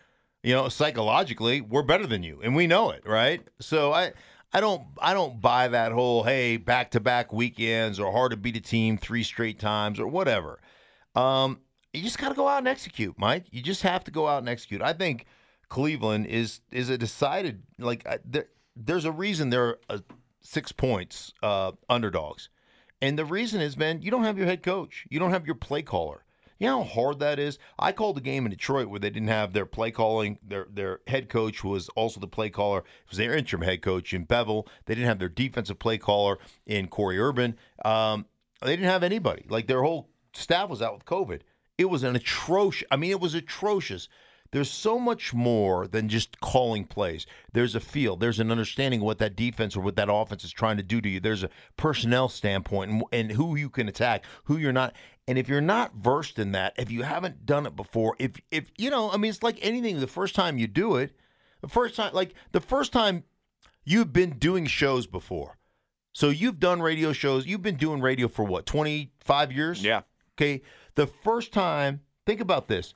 You 0.43 0.55
know, 0.55 0.69
psychologically, 0.69 1.61
we're 1.61 1.83
better 1.83 2.07
than 2.07 2.23
you, 2.23 2.41
and 2.43 2.55
we 2.55 2.67
know 2.67 2.91
it, 2.91 3.03
right? 3.07 3.43
So 3.59 3.93
I, 3.93 4.13
I 4.53 4.61
don't, 4.61 4.83
I 5.01 5.13
don't 5.13 5.41
buy 5.41 5.69
that 5.69 5.93
whole 5.93 6.23
hey 6.23 6.57
back 6.57 6.93
to 6.93 7.01
back 7.01 7.33
weekends 7.33 8.01
or 8.01 8.13
hard 8.13 8.31
to 8.31 8.37
beat 8.37 8.57
a 8.57 8.61
team 8.61 8.97
three 8.97 9.23
straight 9.23 9.59
times 9.59 10.01
or 10.01 10.07
whatever. 10.07 10.61
Um, 11.15 11.61
you 11.93 12.03
just 12.03 12.19
got 12.19 12.29
to 12.29 12.35
go 12.35 12.47
out 12.47 12.59
and 12.59 12.69
execute, 12.69 13.19
Mike. 13.19 13.47
You 13.51 13.63
just 13.63 13.83
have 13.83 14.05
to 14.05 14.11
go 14.11 14.29
out 14.29 14.39
and 14.39 14.49
execute. 14.49 14.83
I 14.83 14.93
think 14.93 15.27
Cleveland 15.69 16.27
is 16.27 16.61
is 16.71 16.91
a 16.91 16.99
decided 16.99 17.63
like 17.79 18.07
there, 18.25 18.49
there's 18.77 19.05
a 19.05 19.13
reason 19.13 19.51
they're 19.51 19.79
uh, 19.89 19.99
six 20.43 20.73
points 20.73 21.33
uh, 21.43 21.73
underdogs, 21.89 22.51
and 23.01 23.19
the 23.19 23.25
reason 23.25 23.61
is, 23.61 23.77
man, 23.77 24.03
you 24.03 24.11
don't 24.11 24.25
have 24.25 24.39
your 24.39 24.47
head 24.47 24.63
coach, 24.63 25.07
you 25.09 25.19
don't 25.19 25.31
have 25.31 25.47
your 25.47 25.55
play 25.55 25.83
caller. 25.83 26.25
You 26.59 26.69
know 26.69 26.83
how 26.83 26.89
hard 26.89 27.19
that 27.19 27.39
is. 27.39 27.59
I 27.79 27.93
called 27.93 28.17
a 28.17 28.23
game 28.23 28.47
in 28.47 28.51
Detroit 28.51 28.89
where 28.89 29.01
they 29.01 29.11
didn't 29.11 29.29
have 29.29 29.53
their 29.53 29.67
play 29.67 29.91
calling. 29.91 30.39
Their 30.47 30.67
their 30.71 31.01
head 31.07 31.29
coach 31.29 31.63
was 31.63 31.89
also 31.91 32.21
the 32.21 32.27
play 32.27 32.51
caller. 32.51 32.79
It 32.79 33.11
was 33.11 33.19
their 33.19 33.35
interim 33.35 33.63
head 33.63 33.83
coach 33.83 34.15
in 34.15 34.27
Bevell. 34.27 34.67
They 34.87 34.95
didn't 34.95 35.09
have 35.09 35.19
their 35.19 35.29
defensive 35.29 35.79
play 35.79 35.99
caller 35.99 36.39
in 36.65 36.89
Corey 36.89 37.19
Urban. 37.19 37.57
Um, 37.85 38.27
they 38.63 38.75
didn't 38.75 38.91
have 38.91 39.03
anybody. 39.03 39.45
Like 39.49 39.67
their 39.67 39.83
whole 39.83 40.09
staff 40.33 40.71
was 40.71 40.81
out 40.81 40.95
with 40.95 41.05
COVID. 41.05 41.41
It 41.77 41.87
was 41.87 42.03
an 42.03 42.17
atrocious. 42.17 42.87
I 42.91 42.97
mean, 42.97 43.11
it 43.11 43.21
was 43.21 43.35
atrocious. 43.35 44.09
There's 44.53 44.71
so 44.71 44.99
much 44.99 45.35
more 45.35 45.87
than 45.87 46.09
just 46.09 46.41
calling 46.41 46.85
plays. 46.85 47.27
There's 47.53 47.75
a 47.75 47.81
feel. 47.81 48.17
There's 48.17 48.41
an 48.41 48.51
understanding 48.51 49.01
of 49.01 49.07
what 49.07 49.19
that 49.19 49.37
defense 49.37 49.77
or 49.77 49.81
what 49.81 49.97
that 49.97 50.09
offense 50.11 50.45
is 50.45 50.53
trying 50.53 50.77
to 50.77 50.83
do 50.83 51.01
to 51.01 51.09
you. 51.09 51.21
There's 51.21 51.43
a 51.43 51.51
personnel 51.77 52.29
standpoint 52.29 52.91
and, 52.91 53.03
and 53.13 53.33
who 53.33 53.57
you 53.57 53.69
can 53.69 53.89
attack, 53.89 54.25
who 54.45 54.57
you're 54.57 54.73
not. 54.73 54.95
And 55.29 55.39
if 55.39 55.49
you're 55.49 55.61
not 55.61 55.97
versed 55.97 56.39
in 56.39 56.53
that, 56.53 56.75
if 56.77 56.91
you 56.91 57.03
haven't 57.03 57.47
done 57.47 57.67
it 57.67 57.75
before, 57.75 58.15
if 58.19 58.33
if 58.51 58.71
you 58.79 58.91
know, 58.91 59.11
I 59.11 59.17
mean, 59.17 59.31
it's 59.31 59.43
like 59.43 59.59
anything. 59.61 59.99
The 59.99 60.07
first 60.07 60.35
time 60.35 60.57
you 60.57 60.67
do 60.67 60.97
it, 60.97 61.17
the 61.61 61.69
first 61.69 61.97
time, 61.97 62.13
like 62.15 62.35
the 62.53 62.61
first 62.61 62.93
time 62.93 63.25
you've 63.85 64.13
been 64.13 64.39
doing 64.39 64.67
shows 64.67 65.07
before. 65.07 65.57
So 66.13 66.29
you've 66.31 66.61
done 66.61 66.81
radio 66.81 67.13
shows. 67.13 67.47
You've 67.47 67.63
been 67.63 67.77
doing 67.77 68.01
radio 68.01 68.29
for 68.29 68.45
what, 68.45 68.65
25 68.65 69.53
years? 69.53 69.83
Yeah. 69.83 70.03
Okay. 70.39 70.63
The 70.95 71.07
first 71.07 71.53
time, 71.53 72.01
think 72.25 72.41
about 72.41 72.69
this. 72.69 72.95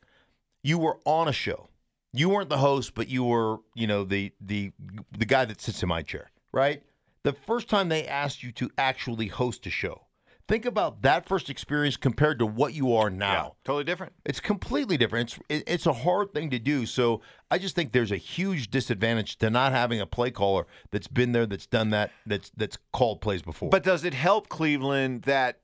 You 0.62 0.78
were 0.78 0.99
on 1.04 1.28
a 1.28 1.32
show. 1.32 1.68
You 2.12 2.30
weren't 2.30 2.49
the 2.49 2.58
host, 2.58 2.94
but 2.94 3.08
you 3.08 3.25
were, 3.25 3.58
you 3.75 3.87
know, 3.87 4.04
the 4.04 4.32
the 4.40 4.72
the 5.16 5.26
guy 5.26 5.44
that 5.44 5.60
sits 5.60 5.82
in 5.82 5.88
my 5.88 6.02
chair, 6.02 6.30
right? 6.52 6.82
The 7.22 7.32
first 7.32 7.68
time 7.68 7.88
they 7.88 8.06
asked 8.06 8.42
you 8.42 8.52
to 8.52 8.70
actually 8.78 9.26
host 9.26 9.66
a 9.66 9.70
show. 9.70 10.06
Think 10.50 10.66
about 10.66 11.02
that 11.02 11.26
first 11.26 11.49
experience 11.49 11.97
compared 11.97 12.40
to 12.40 12.45
what 12.47 12.75
you 12.75 12.92
are 12.97 13.09
now. 13.09 13.54
totally 13.64 13.85
different. 13.85 14.14
It's 14.25 14.40
completely 14.40 14.97
different. 14.97 15.30
It's 15.30 15.40
it- 15.49 15.64
it's 15.69 15.87
a 15.87 15.92
hard 15.92 16.35
thing 16.35 16.50
to 16.50 16.59
do. 16.59 16.87
So 16.87 17.23
I 17.52 17.59
just 17.59 17.76
think 17.76 17.92
there's 17.92 18.11
a 18.11 18.16
huge 18.16 18.69
disadvantage 18.69 19.38
to 19.38 19.49
not 19.49 19.71
having 19.71 20.00
a 20.00 20.07
play 20.07 20.33
caller 20.33 20.66
that's 20.90 21.07
been 21.07 21.30
there, 21.30 21.47
that's 21.47 21.66
done 21.66 21.90
that, 21.90 22.11
that's 22.26 22.50
that's 22.57 22.78
called 22.92 23.21
plays 23.21 23.42
before. 23.42 23.71
But 23.71 23.85
does 23.85 24.02
it 24.04 24.12
help 24.12 24.49
Cleveland 24.49 25.23
that 25.23 25.61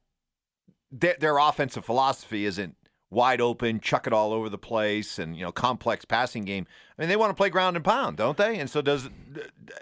their, 0.93 1.17
their 1.19 1.39
offensive 1.39 1.85
philosophy 1.85 2.45
isn't 2.47 2.77
wide 3.17 3.41
open, 3.41 3.81
chuck 3.81 4.07
it 4.07 4.13
all 4.13 4.33
over 4.33 4.51
the 4.51 4.59
place, 4.59 5.19
and 5.19 5.37
you 5.37 5.43
know 5.43 5.51
complex 5.51 6.05
passing 6.05 6.45
game? 6.45 6.67
I 6.97 7.03
mean, 7.03 7.09
they 7.09 7.17
want 7.17 7.31
to 7.31 7.35
play 7.35 7.49
ground 7.49 7.75
and 7.75 7.85
pound, 7.85 8.19
don't 8.19 8.37
they? 8.37 8.59
And 8.59 8.69
so 8.71 8.83
does 8.83 9.09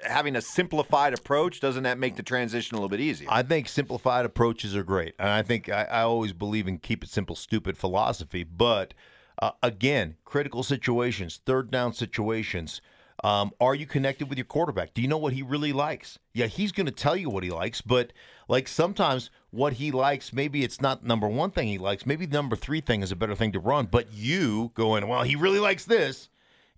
having 0.05 0.37
a 0.37 0.41
simplified 0.41 1.12
approach 1.12 1.61
doesn't 1.61 1.83
that 1.83 1.99
make 1.99 2.17
the 2.17 2.23
transition 2.23 2.76
a 2.76 2.79
little 2.79 2.88
bit 2.88 3.00
easier? 3.00 3.29
I 3.31 3.43
think 3.43 3.69
simplified 3.69 4.25
approaches 4.25 4.75
are 4.76 4.85
great, 4.85 5.14
and 5.19 5.29
I 5.29 5.43
think 5.43 5.69
I, 5.69 5.83
I 5.83 6.03
always 6.03 6.33
believe 6.33 6.69
in 6.69 6.79
keep 6.79 7.03
it 7.03 7.11
simple, 7.11 7.35
stupid 7.35 7.76
philosophy. 7.76 8.45
But 8.45 8.95
uh, 9.43 9.50
again, 9.62 10.14
critical 10.25 10.62
situations, 10.62 11.41
third 11.45 11.71
down 11.71 11.93
situations. 11.93 12.81
Um, 13.23 13.52
are 13.61 13.75
you 13.75 13.87
connected 13.87 14.28
with 14.28 14.38
your 14.38 14.44
quarterback? 14.44 14.92
Do 14.92 15.00
you 15.00 15.09
know 15.09 15.18
what 15.18 15.33
he 15.33 15.42
really 15.42 15.73
likes? 15.73 16.18
Yeah, 16.33 16.47
he's 16.47 16.73
going 16.73 16.87
to 16.87 16.92
tell 16.92 17.16
you 17.16 17.30
what 17.30 17.44
he 17.44 17.50
likes, 17.50 17.80
but 17.80 18.12
like 18.49 18.66
sometimes 18.68 19.30
what 19.50 19.75
he 19.75 19.90
likes, 19.92 20.33
maybe 20.33 20.64
it's 20.64 20.80
not 20.80 21.04
number 21.04 21.28
one 21.28 21.50
thing 21.50 21.68
he 21.68 21.78
likes. 21.78 22.04
Maybe 22.04 22.26
number 22.26 22.56
three 22.56 22.80
thing 22.80 23.02
is 23.02 23.12
a 23.12 23.16
better 23.16 23.37
thing 23.37 23.52
to 23.52 23.61
run. 23.61 23.87
But 23.87 24.12
you 24.12 24.73
going, 24.75 25.06
well, 25.06 25.23
he 25.23 25.37
really 25.37 25.61
likes 25.61 25.85
this, 25.85 26.28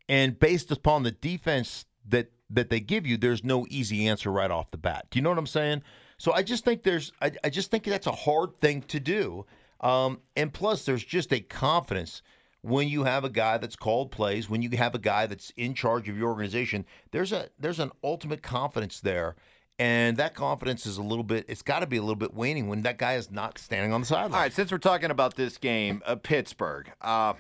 and 0.09 0.39
based 0.39 0.71
upon 0.71 1.03
the 1.03 1.11
defense 1.11 1.87
that 2.07 2.31
that 2.51 2.71
they 2.71 2.81
give 2.81 3.07
you, 3.07 3.17
there's 3.17 3.43
no 3.43 3.67
easy 3.69 4.07
answer 4.07 4.31
right 4.31 4.51
off 4.51 4.71
the 4.71 4.79
bat. 4.79 5.07
Do 5.11 5.19
you 5.19 5.23
know 5.23 5.31
what 5.31 5.39
I'm 5.39 5.47
saying? 5.47 5.83
So 6.19 6.33
I 6.33 6.43
just 6.43 6.65
think 6.65 6.83
there's, 6.83 7.13
I, 7.21 7.33
I 7.45 7.51
just 7.51 7.71
think 7.71 7.85
that's 7.85 8.07
a 8.07 8.13
hard 8.13 8.61
thing 8.61 8.83
to 8.83 9.01
do. 9.01 9.47
Um, 9.81 10.21
and 10.37 10.53
plus, 10.53 10.85
there's 10.85 11.05
just 11.05 11.33
a 11.33 11.41
confidence 11.41 12.23
when 12.67 12.89
you 12.89 13.05
have 13.05 13.23
a 13.23 13.31
guy 13.31 13.59
that's 13.59 13.77
called 13.77 14.11
plays, 14.11 14.51
when 14.51 14.61
you 14.61 14.71
have 14.77 14.95
a 14.95 14.99
guy 14.99 15.27
that's 15.27 15.53
in 15.57 15.73
charge 15.73 16.09
of 16.09 16.19
your 16.19 16.29
organization. 16.29 16.85
There's 17.13 17.33
a 17.33 17.49
there's 17.59 17.79
an 17.79 17.93
ultimate 18.03 18.43
confidence 18.43 19.01
there. 19.01 19.37
And 19.79 20.17
that 20.17 20.35
confidence 20.35 20.87
is 20.87 20.97
a 20.97 21.03
little 21.03 21.23
bit, 21.23 21.45
it's 21.49 21.61
got 21.61 21.81
to 21.81 21.87
be 21.87 21.99
a 21.99 22.01
little 22.01 22.17
bit 22.17 22.33
waning 22.33 22.67
when 22.67 22.81
that 22.83 22.97
guy 22.97 23.17
is 23.17 23.31
not 23.31 23.59
standing 23.59 23.93
on 23.93 24.01
the 24.01 24.07
sideline. 24.07 24.33
All 24.33 24.41
right, 24.41 24.53
since 24.53 24.73
we're 24.73 24.79
talking 24.79 25.11
about 25.11 25.37
this 25.37 25.59
game, 25.59 26.03
uh, 26.07 26.17
Pittsburgh, 26.17 26.91
uh, 27.03 27.35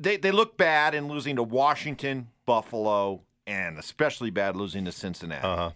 they 0.00 0.16
they 0.16 0.30
look 0.32 0.56
bad 0.56 0.94
in 0.94 1.06
losing 1.06 1.36
to 1.36 1.42
Washington, 1.42 2.28
Buffalo, 2.46 3.22
and 3.46 3.78
especially 3.78 4.30
bad 4.30 4.56
losing 4.56 4.86
to 4.86 4.92
Cincinnati. 4.92 5.46
Uh-huh. 5.46 5.70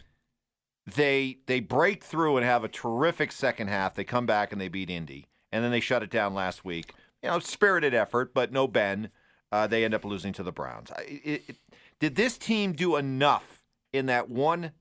They 0.86 1.38
they 1.46 1.60
break 1.60 2.02
through 2.02 2.38
and 2.38 2.46
have 2.46 2.64
a 2.64 2.68
terrific 2.68 3.30
second 3.30 3.68
half. 3.68 3.94
They 3.94 4.04
come 4.04 4.26
back 4.26 4.52
and 4.52 4.60
they 4.60 4.68
beat 4.68 4.88
Indy, 4.88 5.26
and 5.52 5.62
then 5.62 5.70
they 5.70 5.80
shut 5.80 6.02
it 6.02 6.10
down 6.10 6.34
last 6.34 6.64
week. 6.64 6.94
You 7.24 7.30
know, 7.30 7.38
spirited 7.38 7.94
effort, 7.94 8.34
but 8.34 8.52
no 8.52 8.68
Ben. 8.68 9.08
Uh, 9.50 9.66
they 9.66 9.82
end 9.82 9.94
up 9.94 10.04
losing 10.04 10.34
to 10.34 10.42
the 10.42 10.52
Browns. 10.52 10.90
It, 11.08 11.42
it, 11.48 11.56
did 11.98 12.16
this 12.16 12.36
team 12.36 12.74
do 12.74 12.96
enough 12.96 13.64
in 13.94 14.04
that 14.06 14.28
one 14.28 14.72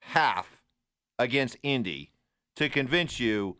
half 0.00 0.62
against 1.18 1.56
Indy 1.64 2.12
to 2.54 2.68
convince 2.68 3.18
you 3.18 3.56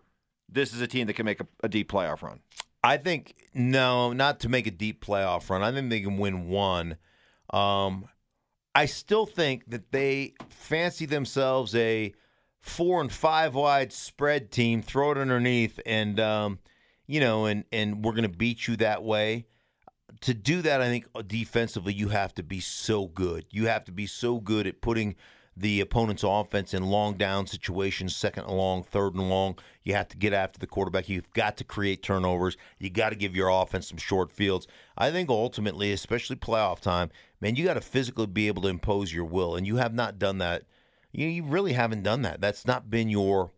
this 0.49 0.73
is 0.73 0.81
a 0.81 0.87
team 0.87 1.09
that 1.09 1.15
can 1.15 1.27
make 1.27 1.41
a, 1.41 1.49
a 1.65 1.69
deep 1.69 1.91
playoff 1.91 2.23
run? 2.23 2.39
I 2.85 2.97
think 2.97 3.35
no, 3.55 4.13
not 4.13 4.39
to 4.41 4.49
make 4.49 4.69
a 4.69 4.71
deep 4.71 5.05
playoff 5.05 5.51
run. 5.51 5.63
I 5.63 5.73
think 5.73 5.91
they 5.91 6.01
can 6.01 6.17
win 6.17 6.49
one. 6.49 6.97
Um, 7.51 8.05
I 8.73 8.87
still 8.87 9.27
think 9.27 9.69
that 9.69 9.91
they 9.91 10.35
fancy 10.49 11.07
themselves 11.07 11.75
a 11.75 12.15
four 12.61 13.01
and 13.01 13.11
five 13.11 13.57
wide 13.57 13.93
spread 13.93 14.53
team. 14.53 14.81
Throw 14.81 15.11
it 15.11 15.19
underneath, 15.19 15.81
and 15.85 16.21
um, 16.21 16.61
you 17.09 17.19
know, 17.19 17.47
and 17.47 17.65
and 17.73 18.05
we're 18.05 18.13
going 18.13 18.23
to 18.23 18.29
beat 18.29 18.69
you 18.69 18.77
that 18.77 19.03
way. 19.03 19.47
To 20.23 20.35
do 20.35 20.63
that, 20.63 20.81
I 20.81 20.87
think 20.87 21.07
uh, 21.15 21.23
defensively 21.23 21.93
you 21.93 22.09
have 22.09 22.35
to 22.35 22.43
be 22.43 22.61
so 22.61 23.07
good. 23.07 23.47
You 23.51 23.67
have 23.67 23.85
to 23.87 23.93
be 23.93 24.07
so 24.07 24.39
good 24.39 24.67
at 24.67 24.81
putting 24.81 25.17
the 25.57 25.81
opponent's 25.81 26.23
offense 26.25 26.73
in 26.73 26.85
long 26.85 27.15
down 27.15 27.47
situations, 27.47 28.15
second 28.15 28.45
and 28.45 28.57
long, 28.57 28.85
third 28.85 29.15
and 29.15 29.29
long. 29.29 29.59
You 29.83 29.95
have 29.95 30.09
to 30.09 30.17
get 30.17 30.33
after 30.33 30.59
the 30.59 30.67
quarterback. 30.67 31.09
You've 31.09 31.33
got 31.33 31.57
to 31.57 31.65
create 31.65 32.03
turnovers. 32.03 32.57
You 32.79 32.91
got 32.91 33.11
to 33.11 33.17
give 33.17 33.35
your 33.35 33.49
offense 33.49 33.89
some 33.89 33.99
short 33.99 34.31
fields. 34.31 34.69
I 34.97 35.11
think 35.11 35.31
ultimately, 35.31 35.93
especially 35.93 36.37
playoff 36.37 36.81
time, 36.81 37.11
man, 37.41 37.57
you 37.57 37.65
got 37.65 37.75
to 37.75 37.81
physically 37.81 38.27
be 38.27 38.47
able 38.47 38.63
to 38.63 38.69
impose 38.69 39.13
your 39.13 39.25
will, 39.25 39.57
and 39.57 39.67
you 39.67 39.77
have 39.77 39.95
not 39.95 40.19
done 40.19 40.39
that. 40.39 40.63
You, 41.11 41.27
you 41.27 41.43
really 41.43 41.73
haven't 41.73 42.03
done 42.03 42.23
that. 42.23 42.41
That's 42.41 42.67
not 42.67 42.91
been 42.91 43.09
your 43.09 43.51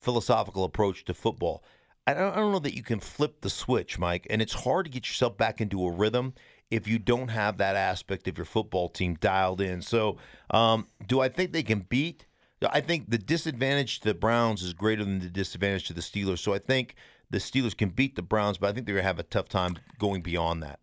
philosophical 0.00 0.64
approach 0.64 1.04
to 1.06 1.14
football. 1.14 1.64
I 2.06 2.14
don't, 2.14 2.32
I 2.32 2.36
don't 2.36 2.52
know 2.52 2.58
that 2.60 2.76
you 2.76 2.82
can 2.82 3.00
flip 3.00 3.40
the 3.40 3.50
switch, 3.50 3.98
Mike, 3.98 4.26
and 4.30 4.42
it's 4.42 4.64
hard 4.64 4.86
to 4.86 4.90
get 4.90 5.08
yourself 5.08 5.36
back 5.36 5.60
into 5.60 5.84
a 5.84 5.92
rhythm 5.92 6.34
if 6.70 6.88
you 6.88 6.98
don't 6.98 7.28
have 7.28 7.58
that 7.58 7.76
aspect 7.76 8.26
of 8.28 8.38
your 8.38 8.44
football 8.44 8.88
team 8.88 9.16
dialed 9.20 9.60
in. 9.60 9.82
So, 9.82 10.16
um, 10.50 10.86
do 11.06 11.20
I 11.20 11.28
think 11.28 11.52
they 11.52 11.62
can 11.62 11.80
beat? 11.80 12.26
I 12.68 12.80
think 12.80 13.10
the 13.10 13.18
disadvantage 13.18 14.00
to 14.00 14.08
the 14.08 14.14
Browns 14.14 14.62
is 14.62 14.72
greater 14.72 15.04
than 15.04 15.20
the 15.20 15.28
disadvantage 15.28 15.86
to 15.86 15.94
the 15.94 16.02
Steelers. 16.02 16.40
So 16.40 16.52
I 16.52 16.58
think 16.58 16.94
the 17.30 17.38
Steelers 17.38 17.76
can 17.76 17.90
beat 17.90 18.16
the 18.16 18.22
Browns, 18.22 18.58
but 18.58 18.68
I 18.68 18.72
think 18.72 18.86
they're 18.86 18.96
going 18.96 19.04
to 19.04 19.08
have 19.08 19.18
a 19.18 19.24
tough 19.24 19.48
time 19.48 19.78
going 19.98 20.20
beyond 20.20 20.62
that. 20.62 20.80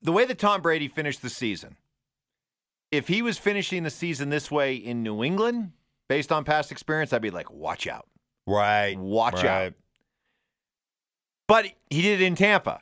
The 0.00 0.12
way 0.12 0.24
that 0.24 0.38
Tom 0.38 0.62
Brady 0.62 0.88
finished 0.88 1.22
the 1.22 1.30
season, 1.30 1.76
if 2.90 3.08
he 3.08 3.22
was 3.22 3.38
finishing 3.38 3.82
the 3.82 3.90
season 3.90 4.30
this 4.30 4.50
way 4.50 4.74
in 4.76 5.02
New 5.02 5.22
England, 5.22 5.72
based 6.08 6.32
on 6.32 6.44
past 6.44 6.72
experience, 6.72 7.12
I'd 7.12 7.22
be 7.22 7.30
like, 7.30 7.50
watch 7.50 7.86
out. 7.86 8.06
Right. 8.46 8.96
Watch 8.98 9.36
right. 9.36 9.46
out. 9.46 9.72
But 11.46 11.66
he 11.90 12.02
did 12.02 12.20
it 12.20 12.24
in 12.24 12.34
Tampa. 12.34 12.80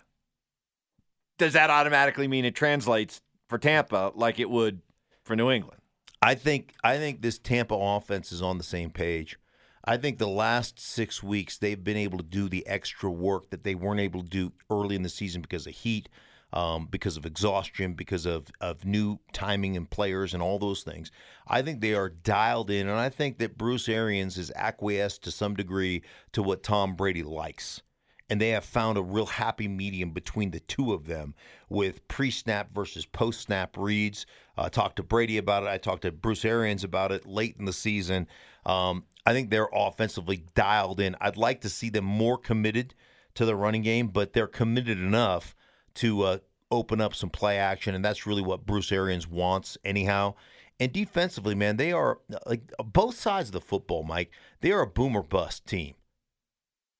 Does 1.39 1.55
that 1.55 1.71
automatically 1.71 2.29
mean 2.29 2.45
it 2.45 2.55
translates 2.55 3.21
for 3.49 3.59
Tampa 3.59 4.13
like 4.15 4.39
it 4.39 4.49
would 4.49 4.81
for 5.25 5.35
New 5.35 5.51
England? 5.51 5.81
I 6.21 6.35
think 6.37 6.75
I 6.85 6.99
think 6.99 7.23
this 7.23 7.39
Tampa 7.39 7.75
offense 7.75 8.31
is 8.31 8.43
on 8.43 8.59
the 8.59 8.65
same 8.65 8.91
page. 8.91 9.39
I 9.85 9.97
think 9.97 10.19
the 10.19 10.29
last 10.29 10.79
six 10.79 11.23
weeks 11.23 11.59
they've 11.59 11.83
been 11.83 11.97
able 11.97 12.19
to 12.19 12.25
do 12.25 12.49
the 12.49 12.65
extra 12.69 13.11
work 13.11 13.51
that 13.51 13.65
they 13.65 13.75
weren't 13.75 13.99
able 13.99 14.23
to 14.23 14.29
do 14.29 14.53
early 14.71 14.95
in 14.95 15.03
the 15.03 15.09
season 15.09 15.43
because 15.43 15.67
of 15.67 15.75
heat, 15.75 16.09
um, 16.53 16.87
because 16.89 17.17
of 17.17 17.27
exhaustion, 17.27 17.95
because 17.95 18.25
of 18.25 18.53
of 18.61 18.85
new 18.85 19.19
timing 19.33 19.77
and 19.77 19.91
players 19.91 20.33
and 20.33 20.43
all 20.43 20.61
those 20.61 20.85
things. 20.85 21.11
I 21.49 21.63
think 21.63 21.81
they 21.81 21.95
are 21.95 22.09
dialed 22.09 22.71
in, 22.71 22.89
and 22.89 23.01
I 23.01 23.09
think 23.09 23.39
that 23.39 23.59
Bruce 23.59 23.89
Arians 23.89 24.39
is 24.39 24.53
acquiesced 24.55 25.25
to 25.25 25.33
some 25.33 25.55
degree 25.55 26.03
to 26.31 26.45
what 26.45 26.63
Tom 26.63 26.95
Brady 26.95 27.25
likes 27.25 27.83
and 28.31 28.41
they 28.41 28.51
have 28.51 28.65
found 28.65 28.97
a 28.97 29.03
real 29.03 29.27
happy 29.27 29.69
medium 29.69 30.11
between 30.11 30.51
the 30.51 30.61
two 30.61 30.93
of 30.93 31.07
them 31.07 31.35
with 31.69 32.07
pre-snap 32.09 32.73
versus 32.75 33.07
post-snap 33.07 33.77
reads. 33.77 34.27
I 34.57 34.63
uh, 34.63 34.69
talked 34.69 34.97
to 34.97 35.03
Brady 35.03 35.39
about 35.39 35.65
it. 35.65 35.69
I 35.69 35.79
talked 35.79 36.03
to 36.03 36.13
Bruce 36.13 36.45
Arians 36.45 36.85
about 36.85 37.13
it 37.13 37.27
late 37.27 37.57
in 37.59 37.65
the 37.65 37.73
season. 37.73 38.29
Um, 38.65 39.05
I 39.27 39.33
think 39.33 39.51
they're 39.51 39.69
offensively 39.73 40.45
dialed 40.55 41.01
in. 41.01 41.17
I'd 41.21 41.37
like 41.37 41.61
to 41.63 41.69
see 41.69 41.91
them 41.91 42.05
more 42.05 42.39
committed 42.39 42.95
to 43.35 43.45
the 43.45 43.57
running 43.57 43.83
game, 43.83 44.09
but 44.09 44.33
they're 44.33 44.47
committed 44.47 44.99
enough 44.99 45.55
to 45.95 46.23
uh, 46.23 46.39
open 46.71 47.01
up 47.01 47.15
some 47.15 47.31
play 47.31 47.59
action, 47.59 47.95
and 47.95 48.05
that's 48.05 48.27
really 48.27 48.43
what 48.43 48.67
Bruce 48.67 48.93
Arians 48.93 49.29
wants, 49.29 49.77
anyhow. 49.85 50.35
And 50.81 50.93
defensively, 50.93 51.55
man, 51.55 51.77
they 51.77 51.93
are 51.93 52.19
like 52.47 52.73
both 52.79 53.15
sides 53.15 53.51
of 53.51 53.53
the 53.53 53.61
football, 53.61 54.03
Mike. 54.03 54.31
They 54.61 54.73
are 54.73 54.83
a 54.83 54.87
boomer 54.87 55.23
bust 55.23 55.67
team. 55.67 55.95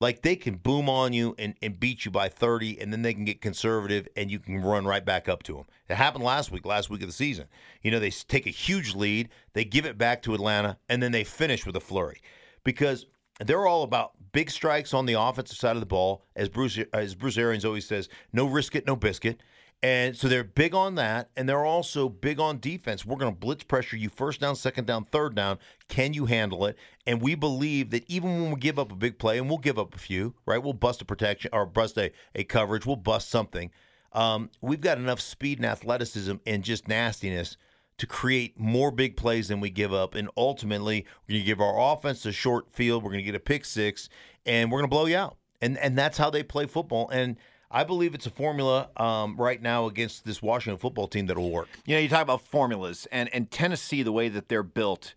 Like 0.03 0.21
they 0.21 0.35
can 0.35 0.55
boom 0.55 0.89
on 0.89 1.13
you 1.13 1.33
and, 1.39 1.55
and 1.61 1.79
beat 1.79 2.03
you 2.03 2.11
by 2.11 2.27
30, 2.27 2.77
and 2.81 2.91
then 2.91 3.03
they 3.03 3.13
can 3.13 3.23
get 3.23 3.39
conservative 3.39 4.05
and 4.17 4.29
you 4.29 4.37
can 4.37 4.61
run 4.61 4.83
right 4.83 5.05
back 5.05 5.29
up 5.29 5.43
to 5.43 5.53
them. 5.53 5.63
It 5.87 5.95
happened 5.95 6.25
last 6.25 6.51
week, 6.51 6.65
last 6.65 6.89
week 6.89 6.99
of 7.03 7.07
the 7.07 7.13
season. 7.13 7.45
You 7.81 7.89
know, 7.89 8.01
they 8.01 8.09
take 8.09 8.45
a 8.45 8.49
huge 8.49 8.95
lead, 8.95 9.29
they 9.53 9.63
give 9.63 9.85
it 9.85 9.97
back 9.97 10.21
to 10.23 10.33
Atlanta, 10.33 10.77
and 10.89 11.01
then 11.01 11.13
they 11.13 11.23
finish 11.23 11.65
with 11.65 11.77
a 11.77 11.79
flurry 11.79 12.21
because 12.65 13.05
they're 13.39 13.65
all 13.65 13.83
about 13.83 14.11
big 14.33 14.51
strikes 14.51 14.93
on 14.93 15.05
the 15.05 15.13
offensive 15.13 15.55
side 15.55 15.77
of 15.77 15.79
the 15.79 15.85
ball. 15.85 16.25
As 16.35 16.49
Bruce, 16.49 16.77
as 16.91 17.15
Bruce 17.15 17.37
Arians 17.37 17.63
always 17.63 17.85
says, 17.85 18.09
no 18.33 18.45
risk 18.45 18.75
it, 18.75 18.85
no 18.85 18.97
biscuit. 18.97 19.39
And 19.83 20.15
so 20.15 20.29
they're 20.29 20.45
big 20.45 20.73
on 20.73 20.95
that, 20.95 21.29
and 21.35 21.47
they're 21.47 21.65
also 21.65 22.07
big 22.07 22.39
on 22.39 22.59
defense. 22.59 23.05
We're 23.05 23.17
going 23.17 23.33
to 23.33 23.37
blitz 23.37 23.65
pressure 23.65 23.97
you 23.97 24.07
first 24.07 24.39
down, 24.39 24.55
second 24.55 24.87
down, 24.87 25.03
third 25.03 25.35
down. 25.35 25.59
Can 25.89 26.13
you 26.13 26.25
handle 26.25 26.65
it? 26.65 26.77
And 27.05 27.21
we 27.21 27.35
believe 27.35 27.89
that 27.89 28.05
even 28.09 28.41
when 28.41 28.51
we 28.51 28.59
give 28.61 28.79
up 28.79 28.93
a 28.93 28.95
big 28.95 29.19
play, 29.19 29.37
and 29.37 29.49
we'll 29.49 29.57
give 29.57 29.77
up 29.77 29.93
a 29.93 29.97
few, 29.99 30.35
right? 30.45 30.63
We'll 30.63 30.71
bust 30.71 31.01
a 31.01 31.05
protection 31.05 31.49
or 31.51 31.65
bust 31.65 31.97
a, 31.97 32.13
a 32.33 32.45
coverage, 32.45 32.85
we'll 32.85 32.95
bust 32.95 33.29
something. 33.29 33.71
Um, 34.13 34.51
we've 34.61 34.79
got 34.79 34.99
enough 34.99 35.19
speed 35.19 35.57
and 35.57 35.65
athleticism 35.65 36.35
and 36.47 36.63
just 36.63 36.87
nastiness 36.87 37.57
to 37.97 38.07
create 38.07 38.57
more 38.57 38.89
big 38.89 39.17
plays 39.17 39.49
than 39.49 39.59
we 39.59 39.69
give 39.69 39.93
up. 39.93 40.15
And 40.15 40.29
ultimately, 40.37 41.05
we're 41.27 41.33
going 41.33 41.41
to 41.41 41.45
give 41.45 41.59
our 41.59 41.93
offense 41.93 42.25
a 42.25 42.31
short 42.31 42.71
field. 42.71 43.03
We're 43.03 43.11
going 43.11 43.25
to 43.25 43.29
get 43.29 43.35
a 43.35 43.39
pick 43.39 43.65
six, 43.65 44.07
and 44.45 44.71
we're 44.71 44.79
going 44.79 44.89
to 44.89 44.95
blow 44.95 45.07
you 45.07 45.17
out. 45.17 45.35
and 45.63 45.77
and 45.77 45.97
that's 45.97 46.17
how 46.17 46.29
they 46.29 46.43
play 46.43 46.65
football. 46.67 47.09
And 47.09 47.37
I 47.73 47.83
believe 47.83 48.13
it's 48.13 48.27
a 48.27 48.29
formula 48.29 48.89
um, 48.97 49.35
right 49.35 49.61
now 49.61 49.87
against 49.87 50.25
this 50.25 50.41
Washington 50.41 50.77
football 50.77 51.07
team 51.07 51.25
that'll 51.25 51.49
work. 51.49 51.69
You 51.85 51.95
know, 51.95 52.01
you 52.01 52.07
talk 52.07 52.21
about 52.21 52.41
formulas, 52.41 53.07
and, 53.11 53.33
and 53.33 53.49
Tennessee, 53.49 54.03
the 54.03 54.11
way 54.11 54.29
that 54.29 54.47
they're 54.47 54.61
built, 54.61 55.15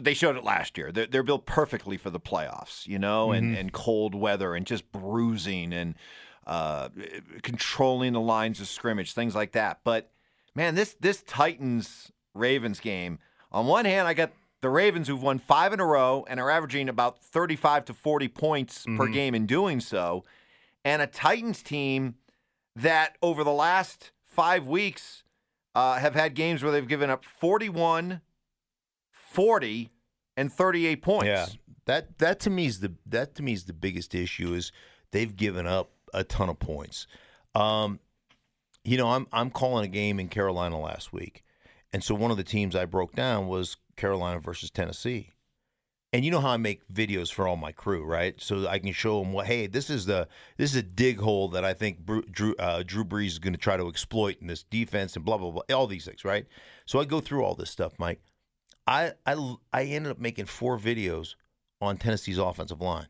they 0.00 0.14
showed 0.14 0.36
it 0.36 0.44
last 0.44 0.78
year. 0.78 0.92
They're, 0.92 1.06
they're 1.06 1.22
built 1.24 1.46
perfectly 1.46 1.96
for 1.96 2.10
the 2.10 2.20
playoffs, 2.20 2.86
you 2.86 2.98
know, 2.98 3.32
and, 3.32 3.56
and 3.56 3.72
cold 3.72 4.14
weather 4.14 4.54
and 4.54 4.64
just 4.64 4.90
bruising 4.92 5.72
and 5.72 5.96
uh, 6.46 6.88
controlling 7.42 8.12
the 8.12 8.20
lines 8.20 8.60
of 8.60 8.68
scrimmage, 8.68 9.12
things 9.12 9.34
like 9.34 9.52
that. 9.52 9.80
But 9.84 10.10
man, 10.54 10.74
this 10.76 10.96
this 11.00 11.22
Titans 11.26 12.10
Ravens 12.34 12.80
game, 12.80 13.18
on 13.52 13.66
one 13.66 13.84
hand, 13.84 14.08
I 14.08 14.14
got 14.14 14.32
the 14.60 14.70
Ravens 14.70 15.08
who've 15.08 15.22
won 15.22 15.38
five 15.38 15.72
in 15.72 15.80
a 15.80 15.84
row 15.84 16.24
and 16.28 16.40
are 16.40 16.50
averaging 16.50 16.88
about 16.88 17.22
35 17.22 17.84
to 17.86 17.94
40 17.94 18.28
points 18.28 18.84
per 18.96 19.06
game 19.08 19.34
in 19.34 19.46
doing 19.46 19.78
so, 19.80 20.24
and 20.84 21.02
a 21.02 21.06
Titans 21.06 21.62
team 21.62 22.14
that 22.76 23.16
over 23.22 23.44
the 23.44 23.52
last 23.52 24.12
five 24.24 24.66
weeks 24.66 25.24
uh, 25.74 25.98
have 25.98 26.14
had 26.14 26.34
games 26.34 26.62
where 26.62 26.72
they've 26.72 26.88
given 26.88 27.10
up 27.10 27.24
41, 27.24 28.20
40, 29.10 29.90
and 30.36 30.52
38 30.52 31.02
points. 31.02 31.26
Yeah, 31.26 31.46
that 31.86 32.18
that 32.18 32.40
to 32.40 32.50
me 32.50 32.66
is 32.66 32.80
the 32.80 32.94
that 33.06 33.34
to 33.36 33.42
me 33.42 33.52
is 33.52 33.64
the 33.64 33.72
biggest 33.72 34.14
issue 34.14 34.54
is 34.54 34.72
they've 35.10 35.34
given 35.34 35.66
up 35.66 35.90
a 36.14 36.24
ton 36.24 36.48
of 36.48 36.58
points. 36.58 37.06
Um, 37.54 38.00
you 38.84 38.96
know, 38.96 39.08
I'm 39.08 39.26
I'm 39.32 39.50
calling 39.50 39.84
a 39.84 39.88
game 39.88 40.20
in 40.20 40.28
Carolina 40.28 40.80
last 40.80 41.12
week, 41.12 41.42
and 41.92 42.02
so 42.02 42.14
one 42.14 42.30
of 42.30 42.36
the 42.36 42.44
teams 42.44 42.76
I 42.76 42.84
broke 42.84 43.14
down 43.14 43.48
was 43.48 43.76
Carolina 43.96 44.38
versus 44.40 44.70
Tennessee. 44.70 45.30
And 46.12 46.24
you 46.24 46.30
know 46.30 46.40
how 46.40 46.50
I 46.50 46.56
make 46.56 46.88
videos 46.88 47.30
for 47.30 47.46
all 47.46 47.56
my 47.56 47.70
crew, 47.70 48.02
right? 48.02 48.40
So 48.40 48.66
I 48.66 48.78
can 48.78 48.92
show 48.92 49.22
them 49.22 49.32
what, 49.32 49.46
hey, 49.46 49.66
this 49.66 49.90
is 49.90 50.06
the 50.06 50.26
this 50.56 50.70
is 50.70 50.76
a 50.76 50.82
dig 50.82 51.20
hole 51.20 51.48
that 51.48 51.64
I 51.64 51.74
think 51.74 52.06
Drew 52.30 52.54
uh, 52.58 52.82
Drew 52.86 53.04
Brees 53.04 53.26
is 53.26 53.38
going 53.38 53.52
to 53.52 53.58
try 53.58 53.76
to 53.76 53.88
exploit 53.88 54.36
in 54.40 54.46
this 54.46 54.62
defense 54.62 55.16
and 55.16 55.24
blah 55.24 55.36
blah 55.36 55.50
blah, 55.50 55.62
all 55.74 55.86
these 55.86 56.06
things, 56.06 56.24
right? 56.24 56.46
So 56.86 56.98
I 56.98 57.04
go 57.04 57.20
through 57.20 57.44
all 57.44 57.54
this 57.54 57.70
stuff, 57.70 57.92
Mike. 57.98 58.22
I 58.86 59.12
I 59.26 59.56
I 59.72 59.84
ended 59.84 60.12
up 60.12 60.18
making 60.18 60.46
four 60.46 60.78
videos 60.78 61.34
on 61.80 61.98
Tennessee's 61.98 62.38
offensive 62.38 62.80
line. 62.80 63.08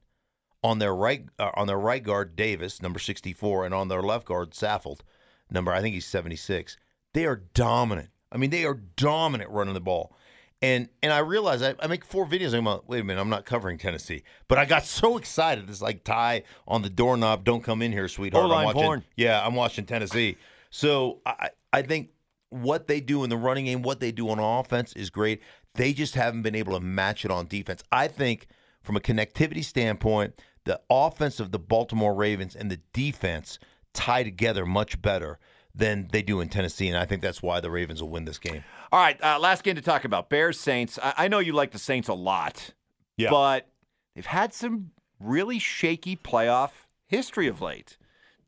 On 0.65 0.81
their 0.81 0.95
right 0.95 1.25
uh, 1.39 1.53
on 1.55 1.69
their 1.69 1.79
right 1.79 2.03
guard 2.03 2.35
Davis, 2.35 2.83
number 2.83 2.99
64, 2.99 3.65
and 3.65 3.73
on 3.73 3.87
their 3.87 4.03
left 4.03 4.27
guard 4.27 4.51
Saffold, 4.51 5.01
number 5.49 5.73
I 5.73 5.81
think 5.81 5.95
he's 5.95 6.07
76. 6.07 6.77
They 7.15 7.27
are 7.27 7.45
dominant. 7.55 8.11
I 8.33 8.39
mean, 8.39 8.51
they 8.51 8.65
are 8.65 8.75
dominant 8.75 9.51
running 9.51 9.75
the 9.75 9.81
ball. 9.81 10.17
And 10.61 10.89
and 11.03 11.13
I 11.13 11.19
realized 11.19 11.63
I, 11.63 11.75
I 11.81 11.87
make 11.87 12.05
four 12.05 12.27
videos. 12.27 12.53
I'm 12.53 12.65
like, 12.65 12.89
wait 12.89 13.01
a 13.01 13.05
minute, 13.05 13.21
I'm 13.21 13.29
not 13.29 13.45
covering 13.45 13.79
Tennessee. 13.79 14.23
But 14.49 14.59
I 14.59 14.65
got 14.65 14.85
so 14.87 15.17
excited. 15.17 15.69
It's 15.71 15.83
like 15.83 16.05
tie 16.05 16.43
on 16.67 16.83
the 16.83 16.91
doorknob. 16.91 17.45
Don't 17.45 17.63
come 17.63 17.83
in 17.83 17.93
here, 17.93 18.09
sweetheart. 18.09 18.47
O-line 18.47 18.61
I'm 18.61 18.65
watching. 18.67 18.83
porn. 18.83 19.05
Yeah, 19.17 19.45
I'm 19.45 19.55
watching 19.55 19.87
Tennessee. 19.87 20.37
So 20.71 21.21
I 21.25 21.51
I 21.73 21.83
think 21.83 22.11
what 22.51 22.87
they 22.87 23.01
do 23.01 23.25
in 23.25 23.31
the 23.31 23.37
running 23.37 23.67
game, 23.67 23.83
what 23.83 24.01
they 24.01 24.11
do 24.11 24.29
on 24.31 24.39
offense 24.39 24.93
is 24.95 25.11
great. 25.11 25.43
They 25.75 25.93
just 25.93 26.15
haven't 26.15 26.43
been 26.43 26.55
able 26.55 26.73
to 26.73 26.81
match 26.81 27.25
it 27.25 27.31
on 27.31 27.47
defense. 27.47 27.83
I 27.93 28.09
think 28.09 28.47
from 28.83 28.97
a 28.97 29.01
connectivity 29.01 29.63
standpoint, 29.63 30.35
the 30.65 30.81
offense 30.91 31.41
of 31.41 31.53
the 31.53 31.59
Baltimore 31.59 32.15
Ravens 32.15 32.57
and 32.57 32.71
the 32.71 32.81
defense 32.93 33.59
tie 33.93 34.23
together 34.23 34.67
much 34.67 35.01
better 35.01 35.39
than 35.79 36.09
they 36.13 36.23
do 36.23 36.41
in 36.41 36.49
Tennessee, 36.49 36.89
and 36.89 36.97
I 36.99 37.05
think 37.07 37.23
that's 37.23 37.41
why 37.43 37.61
the 37.61 37.71
Ravens 37.71 38.03
will 38.03 38.11
win 38.11 38.25
this 38.25 38.39
game. 38.39 38.65
All 38.93 39.01
right, 39.01 39.23
uh, 39.23 39.39
last 39.39 39.63
game 39.65 39.77
to 39.77 39.83
talk 39.83 40.05
about 40.05 40.29
Bears 40.29 40.59
Saints. 40.61 40.99
I, 41.03 41.15
I 41.17 41.29
know 41.29 41.39
you 41.39 41.53
like 41.53 41.71
the 41.71 41.79
Saints 41.79 42.09
a 42.09 42.15
lot, 42.15 42.75
Yeah. 43.17 43.31
but 43.31 43.69
they've 44.15 44.27
had 44.27 44.53
some 44.53 44.91
really 45.21 45.59
shaky 45.59 46.17
playoff 46.17 46.71
history 47.07 47.47
of 47.49 47.61
late. 47.61 47.97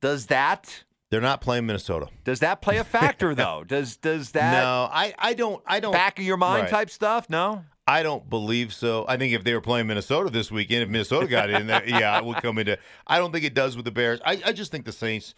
Does 0.00 0.26
that 0.26 0.84
They're 1.10 1.20
not 1.20 1.40
playing 1.40 1.66
Minnesota. 1.66 2.08
does 2.24 2.40
that 2.40 2.60
play 2.62 2.78
a 2.78 2.84
factor 2.84 3.34
though? 3.36 3.64
Does 3.66 3.96
does 3.96 4.32
that 4.32 4.52
no, 4.62 4.88
I, 4.92 5.14
I 5.18 5.34
don't 5.34 5.62
I 5.66 5.80
don't 5.80 5.92
back 5.92 6.18
of 6.18 6.24
your 6.24 6.36
mind 6.36 6.62
Right. 6.62 6.70
type 6.70 6.90
stuff? 6.90 7.28
No. 7.28 7.64
I 7.86 8.02
don't 8.04 8.30
believe 8.30 8.72
so. 8.72 9.04
I 9.08 9.16
think 9.16 9.34
if 9.34 9.42
they 9.42 9.52
were 9.52 9.60
playing 9.60 9.88
Minnesota 9.88 10.30
this 10.30 10.50
weekend, 10.50 10.84
if 10.84 10.88
Minnesota 10.88 11.26
got 11.26 11.50
in 11.50 11.66
there, 11.66 11.84
yeah, 11.88 12.16
it 12.18 12.24
would 12.24 12.36
come 12.36 12.58
into. 12.58 12.78
I 13.06 13.18
don't 13.18 13.32
think 13.32 13.44
it 13.44 13.52
does 13.52 13.74
with 13.74 13.84
the 13.84 13.90
Bears. 13.90 14.20
I, 14.24 14.40
I 14.46 14.52
just 14.52 14.70
think 14.70 14.84
the 14.84 14.92
Saints, 14.92 15.34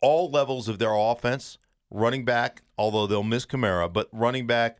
all 0.00 0.30
levels 0.30 0.68
of 0.68 0.78
their 0.78 0.94
offense, 0.94 1.58
running 1.90 2.24
back, 2.24 2.62
although 2.78 3.06
they'll 3.06 3.22
miss 3.22 3.46
Kamara, 3.46 3.92
but 3.92 4.08
running 4.12 4.46
back, 4.46 4.78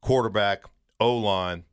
quarterback, 0.00 0.64
O 1.00 1.16
line, 1.16 1.64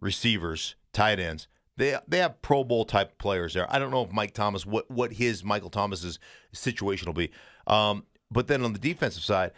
receivers, 0.00 0.74
tight 0.92 1.18
ends. 1.20 1.46
They 1.76 1.96
they 2.06 2.18
have 2.18 2.42
Pro 2.42 2.62
Bowl 2.64 2.84
type 2.84 3.16
players 3.18 3.54
there. 3.54 3.72
I 3.72 3.78
don't 3.78 3.90
know 3.90 4.02
if 4.02 4.12
Mike 4.12 4.34
Thomas 4.34 4.66
what 4.66 4.90
what 4.90 5.14
his 5.14 5.42
Michael 5.44 5.70
Thomas's 5.70 6.18
situation 6.52 7.06
will 7.06 7.14
be. 7.14 7.30
Um, 7.66 8.04
but 8.30 8.48
then 8.48 8.64
on 8.64 8.72
the 8.72 8.78
defensive 8.78 9.22
side, 9.22 9.52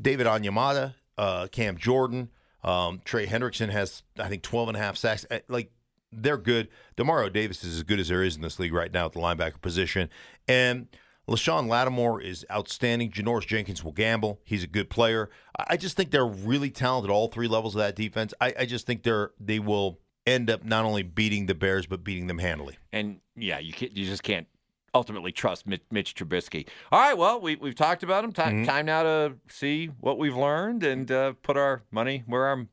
David 0.00 0.26
Onyemata, 0.26 0.94
uh, 1.18 1.48
Cam 1.52 1.76
Jordan, 1.76 2.30
um, 2.62 3.02
Trey 3.04 3.26
Hendrickson 3.26 3.68
has 3.70 4.02
I 4.18 4.28
think 4.28 4.42
12 4.42 4.68
and 4.68 4.76
a 4.76 4.80
half 4.80 4.96
sacks. 4.96 5.26
Uh, 5.30 5.40
Like 5.48 5.70
they're 6.10 6.38
good. 6.38 6.68
Demario 6.96 7.30
Davis 7.32 7.62
is 7.64 7.76
as 7.76 7.82
good 7.82 8.00
as 8.00 8.08
there 8.08 8.22
is 8.22 8.36
in 8.36 8.42
this 8.42 8.58
league 8.58 8.72
right 8.72 8.92
now 8.92 9.06
at 9.06 9.12
the 9.12 9.20
linebacker 9.20 9.60
position, 9.60 10.08
and 10.48 10.88
Marshon 11.28 11.68
Lattimore 11.68 12.20
is 12.20 12.44
outstanding. 12.50 13.10
Janoris 13.10 13.46
Jenkins 13.46 13.82
will 13.82 13.92
gamble. 13.92 14.40
He's 14.44 14.62
a 14.62 14.66
good 14.66 14.90
player. 14.90 15.30
I 15.56 15.76
just 15.76 15.96
think 15.96 16.10
they're 16.10 16.26
really 16.26 16.70
talented 16.70 17.10
all 17.10 17.28
three 17.28 17.48
levels 17.48 17.74
of 17.74 17.78
that 17.80 17.96
defense. 17.96 18.34
I, 18.40 18.54
I 18.60 18.66
just 18.66 18.86
think 18.86 19.02
they're 19.02 19.30
they 19.40 19.58
will 19.58 20.00
end 20.26 20.50
up 20.50 20.64
not 20.64 20.84
only 20.84 21.02
beating 21.02 21.46
the 21.46 21.54
Bears 21.54 21.86
but 21.86 22.04
beating 22.04 22.26
them 22.26 22.38
handily. 22.38 22.78
And 22.92 23.20
yeah, 23.36 23.58
you 23.58 23.72
can, 23.72 23.88
you 23.92 24.04
just 24.06 24.22
can't 24.22 24.46
ultimately 24.94 25.32
trust 25.32 25.66
Mitch, 25.66 25.82
Mitch 25.90 26.14
Trubisky. 26.14 26.68
All 26.92 27.00
right, 27.00 27.16
well, 27.18 27.40
we, 27.40 27.56
we've 27.56 27.74
talked 27.74 28.02
about 28.02 28.24
him. 28.24 28.32
Time, 28.32 28.64
time 28.64 28.86
now 28.86 29.02
to 29.02 29.34
see 29.48 29.86
what 30.00 30.18
we've 30.18 30.36
learned 30.36 30.84
and 30.84 31.10
uh, 31.10 31.32
put 31.42 31.56
our 31.56 31.82
money 31.90 32.22
where 32.26 32.44
our 32.44 32.66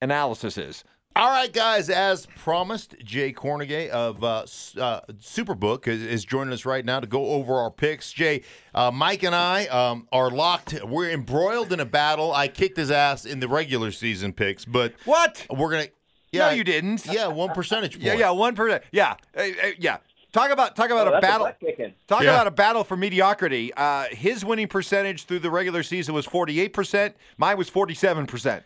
analysis 0.00 0.56
is. 0.56 0.84
All 1.16 1.28
right, 1.30 1.52
guys. 1.52 1.90
As 1.90 2.26
promised, 2.26 2.96
Jay 3.04 3.32
Kornegay 3.32 3.88
of 3.90 4.24
uh, 4.24 4.38
uh, 4.80 5.00
Superbook 5.20 5.86
is, 5.86 6.02
is 6.02 6.24
joining 6.24 6.52
us 6.52 6.64
right 6.64 6.84
now 6.84 6.98
to 6.98 7.06
go 7.06 7.26
over 7.26 7.54
our 7.54 7.70
picks. 7.70 8.12
Jay, 8.12 8.42
uh, 8.74 8.90
Mike, 8.90 9.22
and 9.22 9.32
I 9.34 9.66
um, 9.66 10.08
are 10.10 10.28
locked. 10.28 10.74
We're 10.82 11.10
embroiled 11.12 11.72
in 11.72 11.78
a 11.78 11.84
battle. 11.84 12.32
I 12.32 12.48
kicked 12.48 12.76
his 12.76 12.90
ass 12.90 13.24
in 13.26 13.38
the 13.38 13.46
regular 13.46 13.92
season 13.92 14.32
picks, 14.32 14.64
but 14.64 14.92
What? 15.04 15.46
we're 15.50 15.70
gonna. 15.70 15.86
Yeah, 16.32 16.48
no, 16.48 16.54
you 16.54 16.64
didn't. 16.64 17.06
Yeah, 17.06 17.28
one 17.28 17.50
percentage 17.50 17.92
point. 17.92 18.04
Yeah, 18.04 18.14
yeah, 18.14 18.30
one 18.30 18.56
percent. 18.56 18.82
Yeah, 18.90 19.14
Uh, 19.36 19.42
uh, 19.42 19.66
yeah. 19.78 19.98
Talk 20.32 20.50
about 20.50 20.74
talk 20.74 20.90
about 20.90 21.06
Oh, 21.06 21.14
a 21.16 21.20
battle. 21.20 21.46
butt 21.46 21.60
kicking. 21.60 21.94
Talk 22.08 22.24
Yeah. 22.24 22.30
about 22.30 22.48
a 22.48 22.50
battle 22.50 22.82
for 22.82 22.96
mediocrity. 22.96 23.72
Uh, 23.76 24.06
his 24.10 24.44
winning 24.44 24.66
percentage 24.66 25.26
through 25.26 25.38
the 25.38 25.50
regular 25.50 25.84
season 25.84 26.12
was 26.12 26.26
forty 26.26 26.58
eight 26.60 26.72
percent. 26.72 27.14
Mine 27.38 27.56
was 27.56 27.68
forty 27.68 27.94
seven 27.94 28.26
percent. 28.26 28.64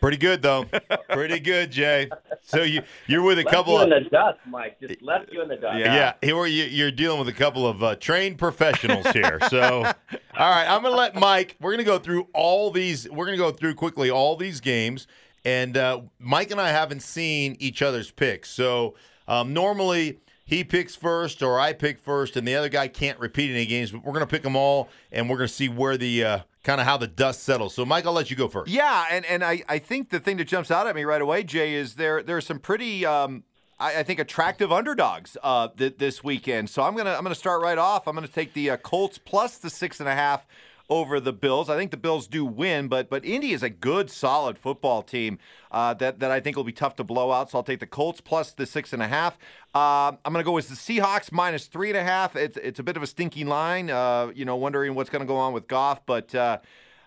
Pretty 0.00 0.16
good 0.18 0.42
though. 0.42 0.66
Pretty 1.10 1.40
good, 1.40 1.70
Jay. 1.72 2.10
So 2.42 2.62
you 2.62 2.82
you're 3.06 3.22
with 3.22 3.38
a 3.38 3.42
Left 3.42 3.54
couple 3.54 3.74
you 3.74 3.80
of 3.80 3.90
in 3.92 4.04
the 4.04 4.10
dust, 4.10 4.38
Mike. 4.46 4.78
Just 4.80 5.02
left 5.02 5.32
you 5.32 5.42
in 5.42 5.48
the 5.48 5.56
dust. 5.56 5.78
Yeah, 5.78 6.12
here 6.22 6.44
you- 6.46 6.64
you're 6.64 6.90
dealing 6.90 7.18
with 7.18 7.28
a 7.28 7.32
couple 7.32 7.66
of 7.66 7.82
uh, 7.82 7.96
trained 7.96 8.38
professionals 8.38 9.06
here. 9.08 9.38
So, 9.48 9.84
all 9.84 10.50
right, 10.50 10.66
I'm 10.68 10.82
going 10.82 10.92
to 10.92 10.98
let 10.98 11.14
Mike. 11.14 11.56
We're 11.60 11.70
going 11.72 11.78
to 11.78 11.90
go 11.90 11.98
through 11.98 12.28
all 12.34 12.70
these. 12.70 13.08
We're 13.10 13.24
going 13.26 13.38
to 13.38 13.42
go 13.42 13.50
through 13.50 13.74
quickly 13.74 14.10
all 14.10 14.36
these 14.36 14.60
games, 14.60 15.06
and 15.44 15.76
uh, 15.76 16.02
Mike 16.18 16.50
and 16.50 16.60
I 16.60 16.68
haven't 16.70 17.00
seen 17.00 17.56
each 17.58 17.82
other's 17.82 18.10
picks. 18.10 18.50
So 18.50 18.94
um, 19.26 19.52
normally 19.54 20.20
he 20.44 20.62
picks 20.62 20.94
first, 20.94 21.42
or 21.42 21.58
I 21.58 21.72
pick 21.72 21.98
first, 21.98 22.36
and 22.36 22.46
the 22.46 22.54
other 22.54 22.68
guy 22.68 22.86
can't 22.88 23.18
repeat 23.18 23.50
any 23.50 23.66
games. 23.66 23.90
But 23.90 24.04
we're 24.04 24.12
going 24.12 24.20
to 24.26 24.30
pick 24.30 24.42
them 24.42 24.54
all, 24.56 24.88
and 25.10 25.28
we're 25.28 25.38
going 25.38 25.48
to 25.48 25.54
see 25.54 25.68
where 25.68 25.96
the 25.96 26.22
uh, 26.24 26.38
kind 26.66 26.80
of 26.80 26.86
how 26.86 26.96
the 26.96 27.06
dust 27.06 27.44
settles. 27.44 27.74
So, 27.74 27.86
Mike, 27.86 28.06
I'll 28.06 28.12
let 28.12 28.28
you 28.28 28.36
go 28.36 28.48
first. 28.48 28.72
Yeah, 28.72 29.06
and, 29.08 29.24
and 29.24 29.44
I, 29.44 29.62
I 29.68 29.78
think 29.78 30.10
the 30.10 30.18
thing 30.18 30.36
that 30.38 30.48
jumps 30.48 30.70
out 30.72 30.88
at 30.88 30.96
me 30.96 31.04
right 31.04 31.22
away, 31.22 31.44
Jay, 31.44 31.74
is 31.74 31.94
there 31.94 32.22
there 32.24 32.36
are 32.36 32.40
some 32.42 32.58
pretty 32.58 33.06
um, 33.06 33.44
I, 33.78 34.00
I 34.00 34.02
think 34.02 34.18
attractive 34.18 34.72
underdogs 34.72 35.36
uh, 35.44 35.68
th- 35.68 35.98
this 35.98 36.24
weekend. 36.24 36.68
So 36.68 36.82
I'm 36.82 36.96
gonna 36.96 37.14
I'm 37.14 37.22
gonna 37.22 37.36
start 37.36 37.62
right 37.62 37.78
off. 37.78 38.08
I'm 38.08 38.16
gonna 38.16 38.26
take 38.26 38.52
the 38.52 38.70
uh, 38.70 38.76
Colts 38.78 39.16
plus 39.16 39.58
the 39.58 39.70
six 39.70 40.00
and 40.00 40.08
a 40.08 40.14
half 40.14 40.44
over 40.88 41.20
the 41.20 41.32
Bills. 41.32 41.68
I 41.68 41.76
think 41.76 41.90
the 41.90 41.96
Bills 41.96 42.26
do 42.26 42.44
win, 42.44 42.88
but 42.88 43.10
but 43.10 43.24
Indy 43.24 43.52
is 43.52 43.62
a 43.62 43.70
good, 43.70 44.10
solid 44.10 44.58
football 44.58 45.02
team 45.02 45.38
uh, 45.70 45.94
that 45.94 46.20
that 46.20 46.30
I 46.30 46.40
think 46.40 46.56
will 46.56 46.64
be 46.64 46.72
tough 46.72 46.96
to 46.96 47.04
blow 47.04 47.32
out. 47.32 47.50
So 47.50 47.58
I'll 47.58 47.64
take 47.64 47.80
the 47.80 47.86
Colts 47.86 48.20
plus 48.20 48.52
the 48.52 48.66
six 48.66 48.92
and 48.92 49.02
a 49.02 49.08
half. 49.08 49.38
Um 49.74 50.18
I'm 50.24 50.32
going 50.32 50.44
to 50.44 50.44
go 50.44 50.52
with 50.52 50.68
the 50.68 50.74
Seahawks 50.74 51.32
minus 51.32 51.66
three 51.66 51.88
and 51.88 51.98
a 51.98 52.04
half. 52.04 52.36
It's 52.36 52.56
it's 52.56 52.78
a 52.78 52.82
bit 52.82 52.96
of 52.96 53.02
a 53.02 53.06
stinky 53.06 53.44
line. 53.44 53.90
Uh, 53.90 54.30
you 54.34 54.44
know, 54.44 54.56
wondering 54.56 54.94
what's 54.94 55.10
going 55.10 55.20
to 55.20 55.26
go 55.26 55.36
on 55.36 55.52
with 55.52 55.68
Goff, 55.68 56.04
but. 56.06 56.34
Uh, 56.34 56.58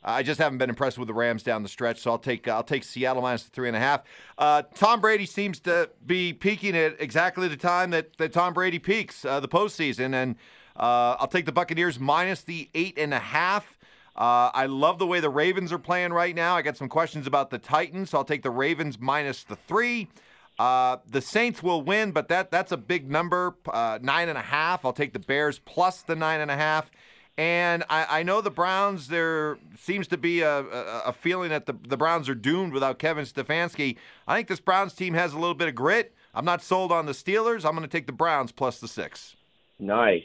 I 0.02 0.24
just 0.24 0.39
haven't 0.39 0.60
been 0.60 0.70
impressed 0.70 0.98
with 0.98 1.08
the 1.08 1.13
Rams 1.13 1.44
down 1.44 1.62
the 1.62 1.70
stretch, 1.70 2.00
so 2.00 2.12
I'll 2.12 2.18
take 2.18 2.48
I'll 2.48 2.63
take 2.63 2.84
Seattle 2.84 3.22
minus 3.22 3.44
the 3.44 3.50
three 3.50 3.68
and 3.68 3.76
a 3.76 3.82
half. 3.82 4.04
Uh, 4.38 4.63
Tom 4.74 5.02
Brady 5.02 5.26
seems 5.26 5.60
to 5.62 5.89
be 6.06 6.32
peaking 6.32 6.76
at 6.76 6.96
exactly 7.02 7.48
the 7.48 7.58
time 7.58 7.89
that, 7.89 8.15
that 8.18 8.32
Tom 8.32 8.54
Brady 8.54 8.80
peaks, 8.80 9.26
uh, 9.26 9.39
the 9.42 9.50
postseason, 9.50 10.13
and 10.13 10.36
uh, 10.80 11.18
I'll 11.20 11.28
take 11.28 11.46
the 11.46 11.52
Buccaneers 11.52 12.00
minus 12.00 12.42
the 12.42 12.70
eight 12.74 12.98
and 12.98 13.13
a 13.13 13.20
half. 13.20 13.78
Uh, 14.15 14.52
I 14.54 14.65
love 14.65 15.00
the 15.00 15.08
way 15.08 15.20
the 15.20 15.30
Ravens 15.30 15.72
are 15.72 15.80
playing 15.80 16.12
right 16.12 16.36
now. 16.36 16.56
I 16.56 16.62
got 16.62 16.78
some 16.78 16.89
questions 16.89 17.28
about 17.28 17.50
the 17.50 17.58
Titans, 17.58 18.10
so 18.10 18.18
I'll 18.18 18.26
take 18.26 18.44
the 18.44 18.52
Ravens 18.52 19.00
minus 19.00 19.44
the 19.44 19.56
three. 19.56 20.10
Uh, 20.58 20.98
the 21.08 21.22
Saints 21.22 21.63
will 21.63 21.82
win, 21.82 22.12
but 22.12 22.28
that 22.28 22.52
that's 22.52 22.74
a 22.74 22.78
big 22.78 23.10
number, 23.10 23.56
uh, 23.72 24.00
nine 24.02 24.28
and 24.28 24.38
a 24.38 24.42
half. 24.42 24.84
I'll 24.84 24.92
take 24.94 25.13
the 25.13 25.20
Bears 25.20 25.60
plus 25.60 26.02
the 26.02 26.15
nine 26.15 26.42
and 26.42 26.52
a 26.52 26.56
half. 26.56 26.92
And 27.38 27.86
I, 27.89 28.20
I 28.20 28.24
know 28.24 28.42
the 28.42 28.52
Browns. 28.52 29.08
There 29.08 29.58
seems 29.78 30.10
to 30.10 30.18
be 30.18 30.42
a, 30.42 30.60
a, 30.60 31.02
a 31.06 31.13
feeling 31.13 31.50
that 31.52 31.65
the, 31.65 31.76
the 31.88 31.96
Browns 31.96 32.28
are 32.28 32.36
doomed 32.36 32.74
without 32.74 33.00
Kevin 33.00 33.24
Stefanski. 33.24 33.96
I 34.28 34.36
think 34.36 34.50
this 34.50 34.60
Browns 34.60 34.94
team 34.94 35.13
has 35.13 35.32
a 35.32 35.39
little 35.39 35.56
bit 35.56 35.70
of 35.70 35.76
grit. 35.76 36.13
I'm 36.36 36.44
not 36.44 36.62
sold 36.62 36.92
on 36.92 37.06
the 37.06 37.13
Steelers. 37.13 37.63
I'm 37.63 37.72
going 37.72 37.84
to 37.84 37.88
take 37.88 38.08
the 38.08 38.12
Browns 38.12 38.52
plus 38.52 38.82
the 38.82 38.89
six. 38.89 39.38
Nice. 39.80 40.24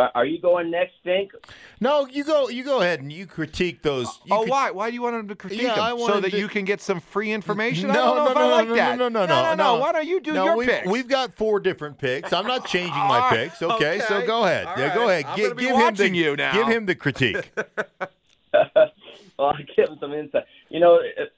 Uh, 0.00 0.08
are 0.14 0.24
you 0.24 0.40
going 0.40 0.70
next, 0.70 0.94
Stink? 1.02 1.32
No, 1.78 2.06
you 2.06 2.24
go. 2.24 2.48
You 2.48 2.64
go 2.64 2.80
ahead 2.80 3.00
and 3.00 3.12
you 3.12 3.26
critique 3.26 3.82
those. 3.82 4.06
You 4.24 4.34
oh, 4.34 4.38
crit- 4.38 4.50
why? 4.50 4.70
Why 4.70 4.88
do 4.88 4.94
you 4.94 5.02
want 5.02 5.16
him 5.16 5.28
to 5.28 5.36
critique 5.36 5.60
Yeah, 5.60 5.74
them? 5.74 5.84
I 5.84 6.06
so 6.06 6.20
that 6.20 6.30
to- 6.30 6.38
you 6.38 6.48
can 6.48 6.64
get 6.64 6.80
some 6.80 7.00
free 7.00 7.30
information? 7.30 7.88
No, 7.88 7.92
I 7.92 7.94
don't 7.96 8.06
know 8.06 8.24
no, 8.24 8.30
if 8.30 8.34
no, 8.34 8.40
I 8.40 8.44
no, 8.44 8.54
like 8.54 8.68
no, 8.68 8.74
that. 8.76 8.98
no, 8.98 9.08
no, 9.10 9.26
no, 9.26 9.42
no, 9.42 9.54
no. 9.54 9.74
no. 9.74 9.78
Why 9.78 9.92
don't 9.92 10.06
you 10.08 10.20
do 10.20 10.32
no, 10.32 10.44
your 10.46 10.56
we've, 10.56 10.68
picks? 10.70 10.86
We've 10.88 11.08
got 11.08 11.34
four 11.34 11.60
different 11.60 11.98
picks. 11.98 12.32
I'm 12.32 12.46
not 12.46 12.64
changing 12.64 12.94
my 12.94 13.28
picks. 13.28 13.60
Okay, 13.60 14.00
so 14.08 14.26
go 14.26 14.44
ahead. 14.44 14.64
All 14.64 14.78
yeah, 14.78 14.94
go 14.94 15.10
ahead. 15.10 15.26
I'm 15.26 15.36
Gi- 15.36 15.42
gonna 15.42 15.54
be 15.54 15.64
give 15.64 15.76
him 15.76 15.94
the 15.94 16.16
you 16.16 16.36
now. 16.36 16.52
give 16.54 16.68
him 16.68 16.86
the 16.86 16.94
critique. 16.94 17.52
well, 18.54 18.88
I'll 19.38 19.52
give 19.76 19.86
him 19.90 19.98
some 20.00 20.14
insight. 20.14 20.44
You 20.70 20.80
know, 20.80 20.94
it, 20.94 21.30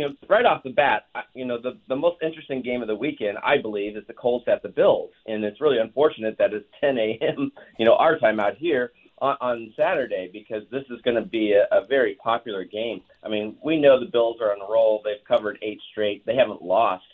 you 0.00 0.08
know, 0.08 0.14
right 0.28 0.46
off 0.46 0.62
the 0.62 0.70
bat, 0.70 1.02
you 1.34 1.44
know, 1.44 1.60
the 1.60 1.78
the 1.88 1.96
most 1.96 2.22
interesting 2.22 2.62
game 2.62 2.80
of 2.80 2.88
the 2.88 2.96
weekend, 2.96 3.36
I 3.44 3.58
believe, 3.60 3.96
is 3.96 4.06
the 4.06 4.14
Colts 4.14 4.48
at 4.48 4.62
the 4.62 4.68
Bills, 4.70 5.10
and 5.26 5.44
it's 5.44 5.60
really 5.60 5.78
unfortunate 5.78 6.38
that 6.38 6.54
it's 6.54 6.66
10 6.80 6.96
a.m. 6.98 7.52
You 7.78 7.84
know, 7.84 7.96
our 7.96 8.18
time 8.18 8.40
out 8.40 8.56
here 8.56 8.92
on, 9.18 9.36
on 9.40 9.74
Saturday 9.76 10.30
because 10.32 10.62
this 10.70 10.84
is 10.90 11.00
going 11.02 11.16
to 11.16 11.28
be 11.28 11.52
a, 11.52 11.66
a 11.70 11.86
very 11.86 12.14
popular 12.22 12.64
game. 12.64 13.02
I 13.22 13.28
mean, 13.28 13.56
we 13.62 13.78
know 13.78 14.00
the 14.00 14.10
Bills 14.10 14.38
are 14.40 14.52
on 14.52 14.62
a 14.66 14.72
roll; 14.72 15.02
they've 15.04 15.24
covered 15.28 15.58
eight 15.60 15.80
straight. 15.92 16.24
They 16.24 16.36
haven't 16.36 16.62
lost 16.62 17.04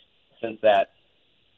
since 0.41 0.59
that 0.61 0.91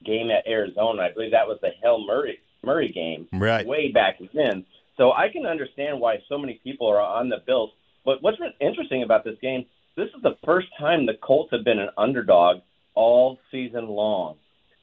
game 0.03 0.31
at 0.31 0.47
Arizona. 0.47 1.03
I 1.03 1.13
believe 1.13 1.31
that 1.31 1.47
was 1.47 1.59
the 1.61 1.71
Hail 1.83 2.03
Murray 2.05 2.39
Murray 2.63 2.91
game 2.91 3.27
Right. 3.31 3.65
way 3.67 3.91
back 3.91 4.19
then. 4.33 4.65
So 4.97 5.13
I 5.13 5.29
can 5.29 5.45
understand 5.45 5.99
why 5.99 6.17
so 6.27 6.37
many 6.37 6.59
people 6.63 6.87
are 6.87 6.99
on 6.99 7.29
the 7.29 7.37
Bills. 7.45 7.71
But 8.03 8.21
what's 8.21 8.37
interesting 8.59 9.03
about 9.03 9.23
this 9.23 9.37
game, 9.41 9.65
this 9.99 10.09
is 10.15 10.21
the 10.21 10.37
first 10.45 10.67
time 10.79 11.05
the 11.05 11.13
Colts 11.15 11.51
have 11.51 11.63
been 11.63 11.79
an 11.79 11.89
underdog 11.97 12.61
all 12.95 13.37
season 13.51 13.87
long. 13.87 14.35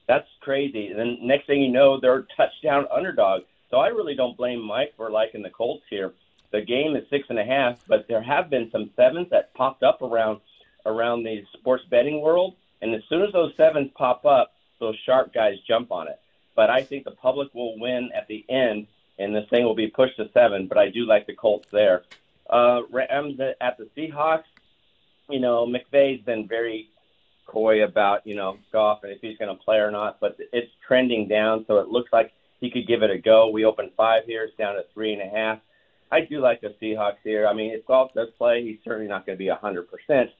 That's 0.06 0.28
crazy. 0.40 0.88
And 0.88 0.98
then 0.98 1.18
next 1.22 1.46
thing 1.46 1.62
you 1.62 1.70
know, 1.70 1.98
they're 1.98 2.26
touchdown 2.36 2.86
underdog. 2.94 3.42
So 3.70 3.78
I 3.78 3.88
really 3.88 4.14
don't 4.14 4.36
blame 4.36 4.60
Mike 4.60 4.94
for 4.96 5.10
liking 5.10 5.42
the 5.42 5.50
Colts 5.50 5.84
here. 5.90 6.12
The 6.52 6.60
game 6.60 6.94
is 6.94 7.08
six 7.10 7.26
and 7.28 7.38
a 7.38 7.44
half, 7.44 7.80
but 7.88 8.06
there 8.06 8.22
have 8.22 8.50
been 8.50 8.70
some 8.70 8.90
sevens 8.94 9.28
that 9.30 9.52
popped 9.54 9.82
up 9.82 10.02
around 10.02 10.40
around 10.84 11.24
the 11.24 11.44
sports 11.54 11.84
betting 11.90 12.20
world. 12.20 12.54
And 12.80 12.94
as 12.94 13.02
soon 13.08 13.22
as 13.22 13.32
those 13.32 13.52
sevens 13.56 13.90
pop 13.96 14.24
up, 14.24 14.52
those 14.78 14.96
sharp 15.04 15.34
guys 15.34 15.54
jump 15.66 15.90
on 15.90 16.08
it. 16.08 16.20
But 16.54 16.70
I 16.70 16.82
think 16.82 17.04
the 17.04 17.10
public 17.10 17.52
will 17.54 17.78
win 17.78 18.10
at 18.14 18.28
the 18.28 18.44
end, 18.48 18.86
and 19.18 19.34
this 19.34 19.48
thing 19.48 19.64
will 19.64 19.74
be 19.74 19.88
pushed 19.88 20.16
to 20.18 20.30
seven. 20.32 20.68
But 20.68 20.78
I 20.78 20.90
do 20.90 21.04
like 21.04 21.26
the 21.26 21.34
Colts 21.34 21.66
there. 21.72 22.04
Uh, 22.48 22.82
Rams 22.90 23.40
at 23.60 23.76
the 23.78 23.88
Seahawks. 23.96 24.44
You 25.28 25.40
know, 25.40 25.66
McVay's 25.66 26.24
been 26.24 26.46
very 26.48 26.88
coy 27.46 27.84
about 27.84 28.26
you 28.26 28.34
know 28.34 28.58
Goff 28.72 29.00
and 29.02 29.12
if 29.12 29.20
he's 29.20 29.38
going 29.38 29.54
to 29.54 29.62
play 29.62 29.76
or 29.76 29.90
not, 29.90 30.18
but 30.20 30.36
it's 30.52 30.70
trending 30.86 31.28
down, 31.28 31.64
so 31.66 31.78
it 31.78 31.88
looks 31.88 32.12
like 32.12 32.32
he 32.60 32.70
could 32.70 32.86
give 32.86 33.02
it 33.02 33.10
a 33.10 33.18
go. 33.18 33.50
We 33.50 33.64
opened 33.64 33.90
five 33.96 34.22
here; 34.26 34.44
it's 34.44 34.56
down 34.56 34.74
to 34.74 34.82
three 34.94 35.12
and 35.12 35.22
a 35.22 35.34
half. 35.34 35.58
I 36.10 36.20
do 36.20 36.40
like 36.40 36.60
the 36.60 36.74
Seahawks 36.80 37.18
here. 37.24 37.46
I 37.46 37.52
mean, 37.52 37.72
if 37.72 37.84
Goff 37.86 38.14
does 38.14 38.28
play, 38.38 38.62
he's 38.62 38.78
certainly 38.84 39.08
not 39.08 39.26
going 39.26 39.36
to 39.36 39.38
be 39.38 39.48
a 39.48 39.56
hundred 39.56 39.88
percent. 39.90 40.30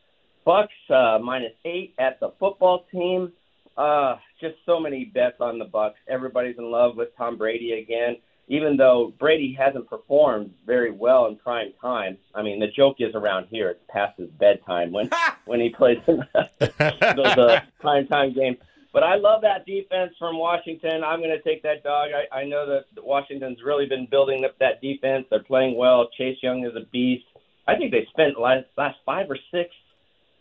Bucks 0.45 0.73
uh, 0.91 1.19
minus 1.23 1.53
eight 1.65 1.95
at 1.99 2.21
the 2.21 2.31
football 2.39 2.85
team. 2.93 3.33
Uh, 3.77 4.17
just 4.41 4.55
so 4.65 4.81
many 4.81 5.05
bets 5.05 5.37
on 5.41 5.59
the 5.59 5.65
Bucks. 5.65 5.99
Everybody's 6.09 6.57
in 6.57 6.71
love 6.71 6.97
with 6.97 7.09
Tom 7.19 7.37
Brady 7.37 7.73
again, 7.73 8.17
even 8.49 8.77
though 8.77 9.13
Brady 9.19 9.57
hasn't 9.59 9.89
performed 9.89 10.55
very 10.65 10.91
well 10.91 11.27
in 11.27 11.37
prime 11.37 11.73
time. 11.81 12.19
I 12.35 12.43
mean, 12.43 12.61
the 12.61 12.69
joke 12.69 12.97
is 13.01 13.15
around 13.15 13.47
here 13.51 13.71
it's 13.71 13.81
past 13.89 14.19
his 14.19 14.31
bedtime 14.31 14.93
when 14.93 15.11
when 15.47 15.61
he 15.61 15.71
plays 15.71 15.99
those 16.07 16.21
uh, 16.35 17.61
prime 17.81 18.07
time 18.07 18.33
games. 18.35 18.59
But 18.93 19.03
I 19.03 19.17
love 19.17 19.43
that 19.43 19.67
defense 19.67 20.15
from 20.19 20.39
Washington. 20.39 21.05
I'm 21.05 21.21
going 21.21 21.37
to 21.37 21.43
take 21.43 21.63
that 21.65 21.83
dog. 21.83 22.11
I, 22.15 22.35
I 22.35 22.45
know 22.45 22.67
that 22.67 23.05
Washington's 23.05 23.59
really 23.63 23.85
been 23.85 24.07
building 24.11 24.43
up 24.45 24.59
that 24.59 24.81
defense. 24.81 25.27
They're 25.29 25.43
playing 25.43 25.77
well. 25.77 26.09
Chase 26.17 26.39
Young 26.43 26.65
is 26.65 26.75
a 26.77 26.87
beast. 26.91 27.27
I 27.69 27.77
think 27.77 27.91
they 27.91 28.07
spent 28.11 28.41
last 28.41 28.65
last 28.79 28.97
five 29.05 29.31
or 29.31 29.37
six 29.51 29.71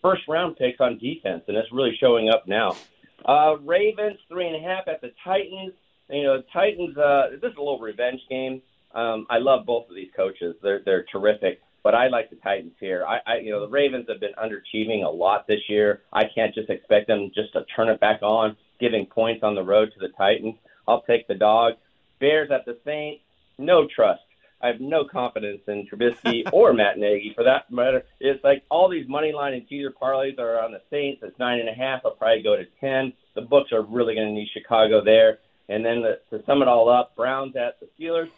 first 0.02 0.22
round 0.30 0.56
picks 0.58 0.80
on 0.80 1.00
defense, 1.00 1.44
and 1.48 1.58
it's 1.58 1.72
really 1.74 1.98
showing 2.00 2.30
up 2.30 2.48
now. 2.48 2.78
Uh, 3.26 3.58
Ravens 3.62 4.20
three 4.30 4.48
and 4.48 4.56
a 4.56 4.60
half 4.60 4.88
at 4.88 5.02
the 5.02 5.12
Titans. 5.24 5.74
You 6.10 6.24
know, 6.24 6.44
Titans. 6.54 6.98
Uh, 6.98 7.30
this 7.32 7.52
is 7.52 7.58
a 7.58 7.62
little 7.62 7.80
revenge 7.80 8.22
game. 8.30 8.62
Um, 8.94 9.28
I 9.30 9.40
love 9.40 9.66
both 9.66 9.90
of 9.90 9.96
these 9.96 10.10
coaches. 10.16 10.56
They're 10.62 10.82
they're 10.86 11.06
terrific, 11.12 11.62
but 11.84 11.96
I 11.96 12.08
like 12.08 12.30
the 12.30 12.38
Titans 12.38 12.74
here. 12.80 13.06
I, 13.08 13.20
I 13.26 13.38
you 13.38 13.52
know 13.52 13.60
the 13.60 13.70
Ravens 13.70 14.06
have 14.10 14.20
been 14.20 14.34
underachieving 14.42 15.04
a 15.04 15.10
lot 15.10 15.48
this 15.48 15.62
year. 15.68 16.02
I 16.14 16.24
can't 16.34 16.54
just 16.54 16.70
expect 16.70 17.08
them 17.08 17.32
just 17.34 17.54
to 17.54 17.66
turn 17.76 17.90
it 17.90 18.00
back 18.00 18.22
on, 18.22 18.56
giving 18.80 19.06
points 19.06 19.44
on 19.44 19.56
the 19.56 19.64
road 19.64 19.92
to 19.94 20.00
the 20.00 20.14
Titans. 20.18 20.56
I'll 20.88 21.02
take 21.02 21.28
the 21.28 21.36
dog. 21.36 21.74
Bears 22.20 22.52
at 22.52 22.66
the 22.66 22.78
Saints. 22.86 23.22
No 23.58 23.88
trust. 23.94 24.22
I 24.62 24.68
have 24.68 24.80
no 24.80 25.06
confidence 25.06 25.62
in 25.68 25.88
Trubisky 25.88 26.44
or 26.54 26.74
Matt 26.74 26.98
Nagy 26.98 27.34
for 27.36 27.44
that 27.44 27.70
matter. 27.72 28.04
It's 28.20 28.44
like 28.44 28.64
all 28.72 28.90
these 28.90 29.08
money 29.08 29.34
line 29.34 29.54
and 29.54 29.68
teaser 29.68 29.92
parlays 29.92 30.40
are 30.40 30.64
on 30.64 30.72
the 30.72 30.82
Saints. 30.90 31.22
It's 31.24 31.38
nine 31.40 31.60
and 31.60 31.70
a 31.70 31.74
half. 31.74 32.02
I'll 32.06 32.12
probably 32.12 32.42
go 32.42 32.56
to 32.56 32.66
ten. 32.80 33.14
The 33.36 33.42
books 33.42 33.72
are 33.72 33.82
really 33.82 34.16
going 34.16 34.28
to 34.28 34.34
need 34.34 34.50
Chicago 34.54 35.04
there. 35.04 35.40
And 35.70 35.84
then 35.84 36.02
the, 36.02 36.20
to 36.30 36.44
sum 36.46 36.62
it 36.62 36.68
all 36.68 36.90
up, 36.90 37.16
Browns 37.16 37.56
at 37.56 37.80
the 37.80 37.88
Steelers. 37.98 38.30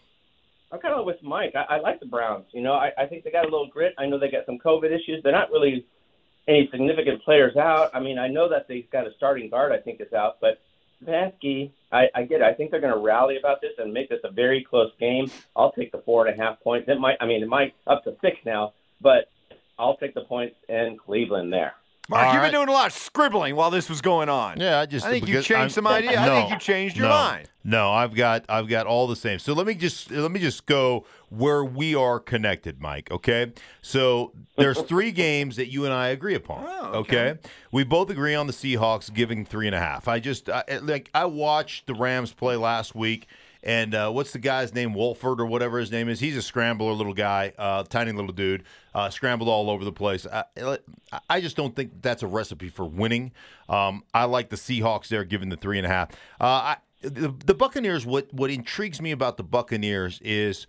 I'm 0.71 0.79
kind 0.79 0.93
of 0.93 1.05
with 1.05 1.21
Mike. 1.23 1.53
I, 1.55 1.75
I 1.75 1.79
like 1.79 1.99
the 1.99 2.05
Browns. 2.05 2.45
You 2.51 2.61
know, 2.61 2.73
I, 2.73 2.91
I 2.97 3.05
think 3.05 3.23
they 3.23 3.31
got 3.31 3.45
a 3.45 3.49
little 3.49 3.67
grit. 3.67 3.93
I 3.97 4.05
know 4.05 4.19
they 4.19 4.29
got 4.29 4.45
some 4.45 4.57
COVID 4.57 4.91
issues. 4.91 5.21
They're 5.23 5.31
not 5.31 5.51
really 5.51 5.85
any 6.47 6.67
significant 6.71 7.23
players 7.23 7.55
out. 7.55 7.91
I 7.93 7.99
mean, 7.99 8.17
I 8.17 8.27
know 8.27 8.49
that 8.49 8.67
they've 8.67 8.89
got 8.91 9.07
a 9.07 9.13
starting 9.15 9.49
guard. 9.49 9.71
I 9.71 9.77
think 9.77 10.01
is 10.01 10.13
out, 10.13 10.37
but 10.41 10.59
Stefanski, 11.03 11.71
I, 11.91 12.07
I 12.15 12.23
get 12.23 12.41
it. 12.41 12.43
I 12.43 12.53
think 12.53 12.71
they're 12.71 12.81
going 12.81 12.93
to 12.93 12.99
rally 12.99 13.37
about 13.37 13.61
this 13.61 13.73
and 13.77 13.93
make 13.93 14.09
this 14.09 14.19
a 14.23 14.31
very 14.31 14.63
close 14.63 14.91
game. 14.99 15.29
I'll 15.55 15.71
take 15.71 15.91
the 15.91 15.99
four 15.99 16.25
and 16.25 16.39
a 16.39 16.43
half 16.43 16.59
points. 16.61 16.87
It 16.89 16.99
might, 16.99 17.17
I 17.21 17.25
mean, 17.25 17.43
it 17.43 17.49
might 17.49 17.73
up 17.85 18.03
to 18.05 18.15
six 18.21 18.37
now, 18.45 18.73
but 19.01 19.29
I'll 19.77 19.97
take 19.97 20.13
the 20.13 20.21
points 20.21 20.55
in 20.69 20.97
Cleveland 20.97 21.53
there. 21.53 21.73
Mark, 22.09 22.25
All 22.27 22.33
you've 22.33 22.41
right. 22.41 22.51
been 22.51 22.59
doing 22.59 22.69
a 22.69 22.71
lot 22.71 22.87
of 22.87 22.93
scribbling 22.93 23.55
while 23.55 23.69
this 23.69 23.89
was 23.89 23.99
going 23.99 24.29
on. 24.29 24.61
Yeah, 24.61 24.79
I 24.79 24.85
just 24.85 25.05
I 25.05 25.09
think 25.09 25.27
you 25.27 25.35
changed 25.35 25.51
I'm- 25.51 25.69
some 25.69 25.87
idea. 25.87 26.19
I 26.19 26.25
think 26.25 26.51
you 26.51 26.57
changed 26.57 26.95
your 26.95 27.09
no, 27.09 27.13
mind. 27.13 27.49
No, 27.65 27.91
I've 27.91 28.15
got 28.15 28.45
I've 28.47 28.69
got 28.69 28.87
all 28.87 29.07
the 29.07 29.15
same. 29.17 29.39
So 29.39 29.51
let 29.51 29.67
me 29.67 29.73
just 29.73 30.09
let 30.09 30.31
me 30.31 30.39
just 30.39 30.65
go 30.65 31.05
where 31.29 31.65
we 31.65 31.95
are 31.95 32.21
connected, 32.21 32.79
Mike. 32.81 33.11
Okay, 33.11 33.51
so 33.81 34.31
there's 34.55 34.81
three 34.83 35.11
games 35.11 35.57
that 35.57 35.67
you 35.67 35.83
and 35.83 35.93
I 35.93 36.07
agree 36.07 36.35
upon. 36.35 36.65
Oh, 36.65 36.91
okay. 36.99 37.31
okay. 37.31 37.39
we 37.73 37.83
both 37.83 38.09
agree 38.09 38.35
on 38.35 38.47
the 38.47 38.53
Seahawks 38.53 39.13
giving 39.13 39.43
three 39.45 39.67
and 39.67 39.75
a 39.75 39.79
half. 39.79 40.07
I 40.07 40.19
just 40.19 40.49
I, 40.49 40.63
like 40.81 41.09
I 41.13 41.25
watched 41.25 41.87
the 41.87 41.93
Rams 41.93 42.31
play 42.31 42.55
last 42.55 42.95
week. 42.95 43.27
And 43.67 43.93
uh, 43.93 44.09
what's 44.11 44.31
the 44.31 44.39
guy's 44.39 44.73
name? 44.73 44.93
Wolford 44.93 45.41
or 45.41 45.45
whatever 45.45 45.77
his 45.77 45.91
name 45.91 46.07
is. 46.07 46.21
He's 46.21 46.37
a 46.37 46.41
scrambler, 46.41 46.93
little 46.93 47.13
guy, 47.13 47.51
uh, 47.57 47.83
tiny 47.83 48.13
little 48.13 48.31
dude, 48.31 48.63
uh, 48.95 49.09
scrambled 49.09 49.49
all 49.49 49.69
over 49.69 49.83
the 49.83 49.91
place. 49.91 50.25
I, 50.25 50.45
I 51.29 51.41
just 51.41 51.57
don't 51.57 51.75
think 51.75 52.01
that's 52.01 52.23
a 52.23 52.27
recipe 52.27 52.69
for 52.69 52.85
winning. 52.85 53.33
Um, 53.67 54.03
I 54.13 54.23
like 54.23 54.49
the 54.49 54.55
Seahawks 54.55 55.09
there, 55.09 55.25
given 55.25 55.49
the 55.49 55.57
three 55.57 55.77
and 55.77 55.85
a 55.85 55.89
half. 55.89 56.11
Uh, 56.39 56.45
I, 56.45 56.77
the, 57.01 57.35
the 57.45 57.53
Buccaneers. 57.53 58.05
What 58.05 58.33
what 58.33 58.49
intrigues 58.49 59.01
me 59.01 59.11
about 59.11 59.35
the 59.35 59.43
Buccaneers 59.43 60.21
is 60.23 60.65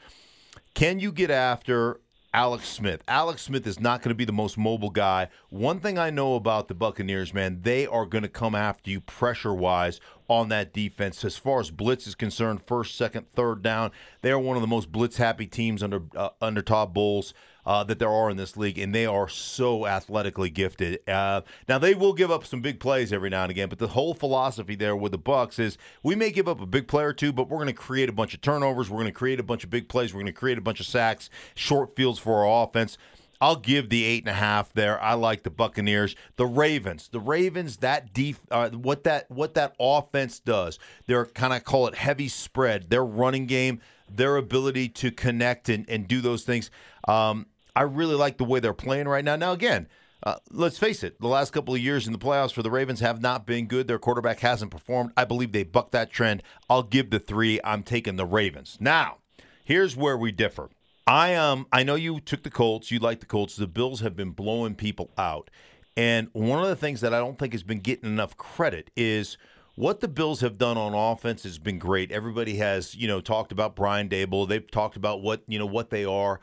can 0.74 0.98
you 0.98 1.12
get 1.12 1.30
after 1.30 2.00
Alex 2.34 2.68
Smith? 2.68 3.02
Alex 3.08 3.42
Smith 3.42 3.66
is 3.66 3.80
not 3.80 4.02
going 4.02 4.10
to 4.10 4.14
be 4.14 4.26
the 4.26 4.32
most 4.32 4.58
mobile 4.58 4.90
guy. 4.90 5.28
One 5.48 5.80
thing 5.80 5.98
I 5.98 6.10
know 6.10 6.34
about 6.34 6.68
the 6.68 6.74
Buccaneers, 6.74 7.32
man, 7.32 7.60
they 7.62 7.86
are 7.86 8.04
going 8.04 8.22
to 8.22 8.28
come 8.28 8.54
after 8.54 8.90
you 8.90 9.00
pressure 9.00 9.54
wise 9.54 9.98
on 10.28 10.50
that 10.50 10.74
defense. 10.74 11.24
As 11.24 11.38
far 11.38 11.60
as 11.60 11.70
blitz 11.70 12.06
is 12.06 12.14
concerned, 12.14 12.62
first, 12.66 12.96
second, 12.96 13.32
third 13.34 13.62
down, 13.62 13.92
they 14.20 14.30
are 14.30 14.38
one 14.38 14.56
of 14.56 14.60
the 14.60 14.66
most 14.66 14.92
blitz 14.92 15.16
happy 15.16 15.46
teams 15.46 15.82
under 15.82 16.02
uh, 16.14 16.30
under 16.42 16.60
Todd 16.60 16.92
Bowles. 16.92 17.32
Uh, 17.68 17.84
that 17.84 17.98
there 17.98 18.08
are 18.08 18.30
in 18.30 18.38
this 18.38 18.56
league, 18.56 18.78
and 18.78 18.94
they 18.94 19.04
are 19.04 19.28
so 19.28 19.86
athletically 19.86 20.48
gifted. 20.48 21.06
Uh, 21.06 21.42
now 21.68 21.76
they 21.76 21.94
will 21.94 22.14
give 22.14 22.30
up 22.30 22.46
some 22.46 22.62
big 22.62 22.80
plays 22.80 23.12
every 23.12 23.28
now 23.28 23.42
and 23.42 23.50
again, 23.50 23.68
but 23.68 23.78
the 23.78 23.88
whole 23.88 24.14
philosophy 24.14 24.74
there 24.74 24.96
with 24.96 25.12
the 25.12 25.18
Bucks 25.18 25.58
is 25.58 25.76
we 26.02 26.14
may 26.14 26.30
give 26.30 26.48
up 26.48 26.62
a 26.62 26.66
big 26.66 26.88
play 26.88 27.04
or 27.04 27.12
two, 27.12 27.30
but 27.30 27.50
we're 27.50 27.58
going 27.58 27.66
to 27.66 27.74
create 27.74 28.08
a 28.08 28.12
bunch 28.12 28.32
of 28.32 28.40
turnovers. 28.40 28.88
We're 28.88 28.96
going 28.96 29.12
to 29.12 29.12
create 29.12 29.38
a 29.38 29.42
bunch 29.42 29.64
of 29.64 29.70
big 29.70 29.86
plays. 29.86 30.14
We're 30.14 30.20
going 30.20 30.32
to 30.32 30.32
create 30.32 30.56
a 30.56 30.62
bunch 30.62 30.80
of 30.80 30.86
sacks, 30.86 31.28
short 31.54 31.94
fields 31.94 32.18
for 32.18 32.42
our 32.42 32.64
offense. 32.64 32.96
I'll 33.38 33.56
give 33.56 33.90
the 33.90 34.02
eight 34.02 34.22
and 34.22 34.30
a 34.30 34.40
half 34.40 34.72
there. 34.72 34.98
I 35.02 35.12
like 35.12 35.42
the 35.42 35.50
Buccaneers, 35.50 36.16
the 36.36 36.46
Ravens. 36.46 37.08
The 37.08 37.20
Ravens, 37.20 37.76
that 37.78 38.14
def, 38.14 38.40
uh, 38.50 38.70
what 38.70 39.04
that 39.04 39.30
what 39.30 39.52
that 39.54 39.74
offense 39.78 40.40
does, 40.40 40.78
they're 41.06 41.26
kind 41.26 41.52
of 41.52 41.64
call 41.64 41.86
it 41.86 41.94
heavy 41.94 42.28
spread. 42.28 42.88
Their 42.88 43.04
running 43.04 43.44
game, 43.44 43.82
their 44.10 44.38
ability 44.38 44.88
to 44.88 45.10
connect 45.10 45.68
and, 45.68 45.88
and 45.90 46.08
do 46.08 46.22
those 46.22 46.44
things. 46.44 46.70
Um, 47.06 47.46
I 47.78 47.82
really 47.82 48.16
like 48.16 48.38
the 48.38 48.44
way 48.44 48.60
they're 48.60 48.72
playing 48.72 49.08
right 49.08 49.24
now. 49.24 49.36
Now 49.36 49.52
again, 49.52 49.86
Uh, 50.20 50.34
let's 50.50 50.78
face 50.78 51.04
it, 51.04 51.20
the 51.20 51.28
last 51.28 51.52
couple 51.52 51.72
of 51.72 51.80
years 51.80 52.08
in 52.08 52.12
the 52.12 52.18
playoffs 52.18 52.52
for 52.52 52.64
the 52.64 52.72
Ravens 52.72 52.98
have 52.98 53.22
not 53.22 53.46
been 53.46 53.68
good. 53.68 53.86
Their 53.86 54.00
quarterback 54.00 54.40
hasn't 54.40 54.72
performed. 54.72 55.12
I 55.16 55.24
believe 55.24 55.52
they 55.52 55.62
bucked 55.62 55.92
that 55.92 56.10
trend. 56.10 56.42
I'll 56.68 56.82
give 56.82 57.10
the 57.10 57.20
three. 57.20 57.60
I'm 57.62 57.84
taking 57.84 58.16
the 58.16 58.26
Ravens. 58.26 58.78
Now, 58.80 59.18
here's 59.64 59.96
where 59.96 60.18
we 60.18 60.32
differ. 60.32 60.70
I 61.06 61.36
um 61.36 61.66
I 61.72 61.84
know 61.84 61.94
you 61.94 62.18
took 62.18 62.42
the 62.42 62.50
Colts. 62.50 62.90
You 62.90 62.98
like 62.98 63.20
the 63.20 63.26
Colts. 63.26 63.54
The 63.54 63.68
Bills 63.68 64.00
have 64.00 64.16
been 64.16 64.32
blowing 64.32 64.74
people 64.74 65.10
out. 65.16 65.50
And 65.96 66.30
one 66.32 66.62
of 66.64 66.68
the 66.68 66.76
things 66.84 67.00
that 67.00 67.14
I 67.14 67.20
don't 67.20 67.38
think 67.38 67.52
has 67.52 67.62
been 67.62 67.78
getting 67.80 68.10
enough 68.10 68.36
credit 68.36 68.90
is 68.96 69.38
what 69.76 70.00
the 70.00 70.08
Bills 70.08 70.40
have 70.40 70.58
done 70.58 70.76
on 70.76 70.94
offense 70.94 71.44
has 71.44 71.60
been 71.60 71.78
great. 71.78 72.10
Everybody 72.10 72.56
has, 72.56 72.96
you 72.96 73.06
know, 73.06 73.20
talked 73.20 73.52
about 73.52 73.76
Brian 73.76 74.08
Daboll. 74.08 74.48
They've 74.48 74.68
talked 74.68 74.96
about 74.96 75.22
what, 75.22 75.42
you 75.46 75.60
know, 75.60 75.66
what 75.66 75.90
they 75.90 76.04
are. 76.04 76.40